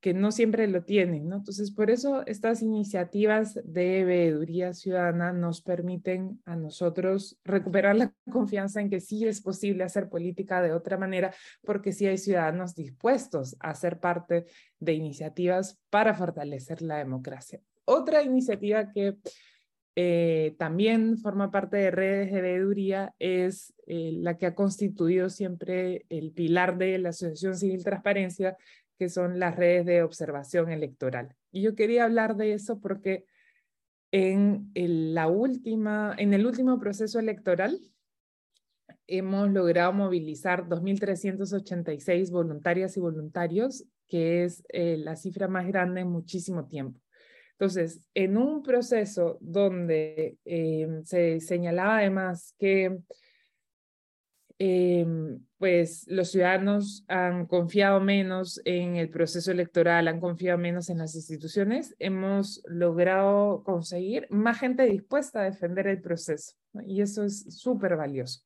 que 0.00 0.14
no 0.14 0.32
siempre 0.32 0.66
lo 0.68 0.84
tienen, 0.84 1.28
¿no? 1.28 1.36
Entonces, 1.36 1.70
por 1.70 1.90
eso 1.90 2.24
estas 2.26 2.62
iniciativas 2.62 3.60
de 3.64 4.04
veeduría 4.04 4.72
ciudadana 4.72 5.32
nos 5.32 5.62
permiten 5.62 6.40
a 6.44 6.56
nosotros 6.56 7.38
recuperar 7.44 7.96
la 7.96 8.12
confianza 8.30 8.80
en 8.80 8.90
que 8.90 9.00
sí 9.00 9.26
es 9.26 9.40
posible 9.40 9.84
hacer 9.84 10.08
política 10.08 10.62
de 10.62 10.72
otra 10.72 10.96
manera, 10.96 11.34
porque 11.62 11.92
sí 11.92 12.06
hay 12.06 12.18
ciudadanos 12.18 12.74
dispuestos 12.74 13.56
a 13.60 13.74
ser 13.74 13.98
parte 13.98 14.46
de 14.78 14.92
iniciativas 14.94 15.78
para 15.90 16.14
fortalecer 16.14 16.82
la 16.82 16.98
democracia. 16.98 17.60
Otra 17.84 18.22
iniciativa 18.22 18.90
que 18.92 19.16
eh, 19.98 20.54
también 20.58 21.16
forma 21.16 21.50
parte 21.50 21.78
de 21.78 21.90
redes 21.90 22.30
de 22.30 22.42
veeduría 22.42 23.14
es 23.18 23.72
eh, 23.86 24.10
la 24.12 24.36
que 24.36 24.44
ha 24.44 24.54
constituido 24.54 25.30
siempre 25.30 26.04
el 26.10 26.32
pilar 26.32 26.76
de 26.76 26.98
la 26.98 27.08
Asociación 27.08 27.56
Civil 27.56 27.82
Transparencia, 27.82 28.58
que 28.98 29.08
son 29.08 29.38
las 29.38 29.56
redes 29.56 29.86
de 29.86 30.02
observación 30.02 30.70
electoral. 30.70 31.34
Y 31.52 31.62
yo 31.62 31.74
quería 31.74 32.04
hablar 32.04 32.36
de 32.36 32.52
eso 32.52 32.80
porque 32.80 33.24
en 34.10 34.70
el, 34.74 35.14
la 35.14 35.28
última, 35.28 36.14
en 36.16 36.34
el 36.34 36.46
último 36.46 36.78
proceso 36.78 37.18
electoral 37.18 37.78
hemos 39.06 39.50
logrado 39.50 39.92
movilizar 39.92 40.68
2.386 40.68 42.30
voluntarias 42.30 42.96
y 42.96 43.00
voluntarios, 43.00 43.84
que 44.08 44.44
es 44.44 44.64
eh, 44.68 44.96
la 44.98 45.16
cifra 45.16 45.48
más 45.48 45.66
grande 45.66 46.00
en 46.00 46.08
muchísimo 46.08 46.66
tiempo. 46.66 47.00
Entonces, 47.52 48.00
en 48.14 48.36
un 48.36 48.62
proceso 48.62 49.38
donde 49.40 50.36
eh, 50.44 51.00
se 51.04 51.40
señalaba 51.40 51.98
además 51.98 52.54
que 52.58 52.98
Em, 54.58 55.40
pues 55.58 56.06
los 56.08 56.30
ciudadanos 56.30 57.04
han 57.08 57.46
confiado 57.46 58.00
menos 58.00 58.60
en 58.64 58.96
el 58.96 59.10
proceso 59.10 59.50
electoral, 59.50 60.08
han 60.08 60.18
confiado 60.18 60.56
menos 60.56 60.88
en 60.88 60.98
las 60.98 61.14
instituciones, 61.14 61.94
hemos 61.98 62.62
logrado 62.66 63.62
conseguir 63.64 64.26
más 64.30 64.58
gente 64.58 64.84
dispuesta 64.84 65.40
a 65.40 65.44
defender 65.44 65.86
el 65.88 66.00
proceso 66.00 66.54
y 66.86 67.02
eso 67.02 67.24
es 67.24 67.44
súper 67.54 67.96
valioso. 67.96 68.42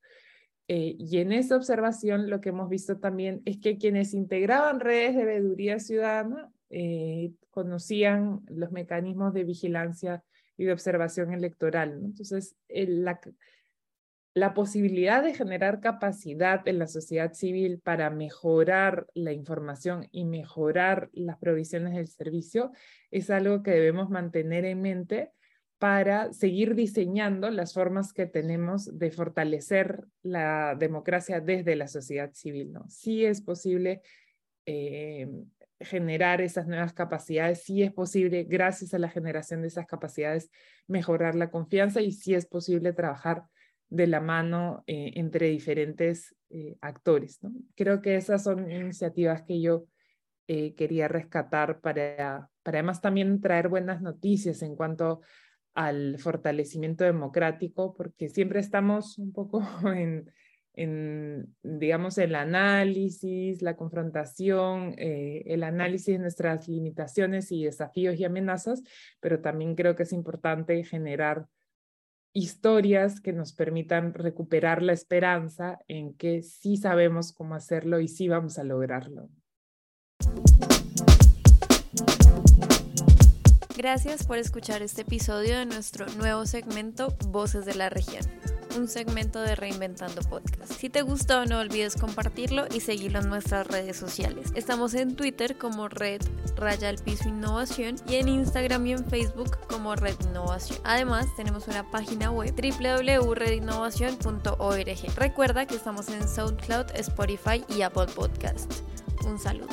Eh, 0.67 0.95
y 0.99 1.17
en 1.19 1.31
esta 1.31 1.55
observación 1.55 2.29
lo 2.29 2.41
que 2.41 2.49
hemos 2.49 2.69
visto 2.69 2.97
también 2.97 3.41
es 3.45 3.57
que 3.59 3.77
quienes 3.77 4.13
integraban 4.13 4.81
redes 4.81 5.15
de 5.15 5.25
veeduría 5.25 5.79
ciudadana 5.79 6.51
eh, 6.69 7.33
conocían 7.49 8.41
los 8.47 8.71
mecanismos 8.71 9.33
de 9.33 9.43
vigilancia 9.45 10.23
y 10.57 10.65
de 10.65 10.73
observación 10.73 11.33
electoral. 11.33 11.99
Entonces, 12.03 12.55
la, 12.69 13.19
la 14.33 14.53
posibilidad 14.53 15.23
de 15.23 15.33
generar 15.33 15.81
capacidad 15.81 16.65
en 16.67 16.79
la 16.79 16.87
sociedad 16.87 17.33
civil 17.33 17.81
para 17.83 18.09
mejorar 18.09 19.07
la 19.13 19.33
información 19.33 20.07
y 20.11 20.23
mejorar 20.25 21.09
las 21.13 21.37
provisiones 21.37 21.95
del 21.95 22.07
servicio 22.07 22.71
es 23.11 23.29
algo 23.29 23.61
que 23.61 23.71
debemos 23.71 24.09
mantener 24.09 24.63
en 24.65 24.81
mente 24.81 25.31
para 25.79 26.31
seguir 26.31 26.75
diseñando 26.75 27.49
las 27.49 27.73
formas 27.73 28.13
que 28.13 28.25
tenemos 28.25 28.97
de 28.97 29.11
fortalecer 29.11 30.05
la 30.21 30.75
democracia 30.75 31.41
desde 31.41 31.75
la 31.75 31.87
sociedad 31.87 32.31
civil. 32.33 32.71
¿no? 32.71 32.87
Sí 32.87 33.25
es 33.25 33.41
posible 33.41 34.01
eh, 34.65 35.27
generar 35.79 36.39
esas 36.39 36.67
nuevas 36.67 36.93
capacidades, 36.93 37.63
sí 37.63 37.81
es 37.81 37.91
posible, 37.91 38.43
gracias 38.43 38.93
a 38.93 38.99
la 38.99 39.09
generación 39.09 39.61
de 39.61 39.69
esas 39.69 39.87
capacidades, 39.87 40.51
mejorar 40.87 41.35
la 41.35 41.49
confianza 41.49 41.99
y 41.99 42.11
sí 42.11 42.35
es 42.35 42.45
posible 42.45 42.93
trabajar 42.93 43.43
de 43.91 44.07
la 44.07 44.21
mano 44.21 44.83
eh, 44.87 45.11
entre 45.15 45.49
diferentes 45.49 46.33
eh, 46.49 46.77
actores. 46.79 47.39
Creo 47.75 48.01
que 48.01 48.15
esas 48.15 48.43
son 48.43 48.71
iniciativas 48.71 49.43
que 49.43 49.61
yo 49.61 49.85
eh, 50.47 50.73
quería 50.75 51.09
rescatar 51.09 51.81
para, 51.81 52.49
para 52.63 52.79
además 52.79 53.01
también 53.01 53.41
traer 53.41 53.67
buenas 53.67 54.01
noticias 54.01 54.61
en 54.61 54.77
cuanto 54.77 55.21
al 55.73 56.17
fortalecimiento 56.19 57.03
democrático, 57.03 57.93
porque 57.93 58.29
siempre 58.29 58.61
estamos 58.61 59.17
un 59.17 59.33
poco 59.33 59.61
en, 59.93 60.31
en 60.73 61.53
digamos, 61.61 62.17
el 62.17 62.35
análisis, 62.35 63.61
la 63.61 63.75
confrontación, 63.75 64.95
el 64.97 65.63
análisis 65.63 66.15
de 66.15 66.19
nuestras 66.19 66.69
limitaciones 66.69 67.51
y 67.51 67.65
desafíos 67.65 68.17
y 68.17 68.23
amenazas, 68.23 68.83
pero 69.19 69.41
también 69.41 69.75
creo 69.75 69.97
que 69.97 70.03
es 70.03 70.13
importante 70.13 70.81
generar 70.85 71.45
historias 72.33 73.19
que 73.19 73.33
nos 73.33 73.53
permitan 73.53 74.13
recuperar 74.13 74.81
la 74.81 74.93
esperanza 74.93 75.79
en 75.87 76.13
que 76.13 76.41
sí 76.43 76.77
sabemos 76.77 77.33
cómo 77.33 77.55
hacerlo 77.55 77.99
y 77.99 78.07
sí 78.07 78.27
vamos 78.27 78.57
a 78.57 78.63
lograrlo. 78.63 79.29
Gracias 83.81 84.27
por 84.27 84.37
escuchar 84.37 84.83
este 84.83 85.01
episodio 85.01 85.57
de 85.57 85.65
nuestro 85.65 86.05
nuevo 86.15 86.45
segmento 86.45 87.15
Voces 87.29 87.65
de 87.65 87.73
la 87.73 87.89
Región 87.89 88.21
un 88.77 88.87
segmento 88.87 89.41
de 89.41 89.55
Reinventando 89.55 90.21
Podcast. 90.21 90.71
Si 90.71 90.89
te 90.89 91.01
gustó, 91.01 91.45
no 91.45 91.59
olvides 91.59 91.97
compartirlo 91.97 92.67
y 92.73 92.79
seguirlo 92.79 93.19
en 93.19 93.27
nuestras 93.27 93.67
redes 93.67 93.97
sociales. 93.97 94.53
Estamos 94.55 94.93
en 94.93 95.17
Twitter 95.17 95.57
como 95.57 95.89
Red 95.89 96.21
Raya 96.55 96.87
al 96.89 96.99
Piso 96.99 97.27
Innovación 97.27 97.97
y 98.07 98.15
en 98.15 98.29
Instagram 98.29 98.85
y 98.85 98.93
en 98.93 99.03
Facebook 99.03 99.57
como 99.67 99.93
Red 99.95 100.15
Innovación. 100.29 100.79
Además, 100.85 101.25
tenemos 101.35 101.67
una 101.67 101.91
página 101.91 102.31
web 102.31 102.55
www.redinnovación.org. 102.55 105.15
Recuerda 105.17 105.65
que 105.65 105.75
estamos 105.75 106.07
en 106.07 106.25
SoundCloud, 106.29 106.95
Spotify 106.95 107.65
y 107.67 107.81
Apple 107.81 108.07
Podcast. 108.15 108.71
Un 109.25 109.37
saludo. 109.37 109.67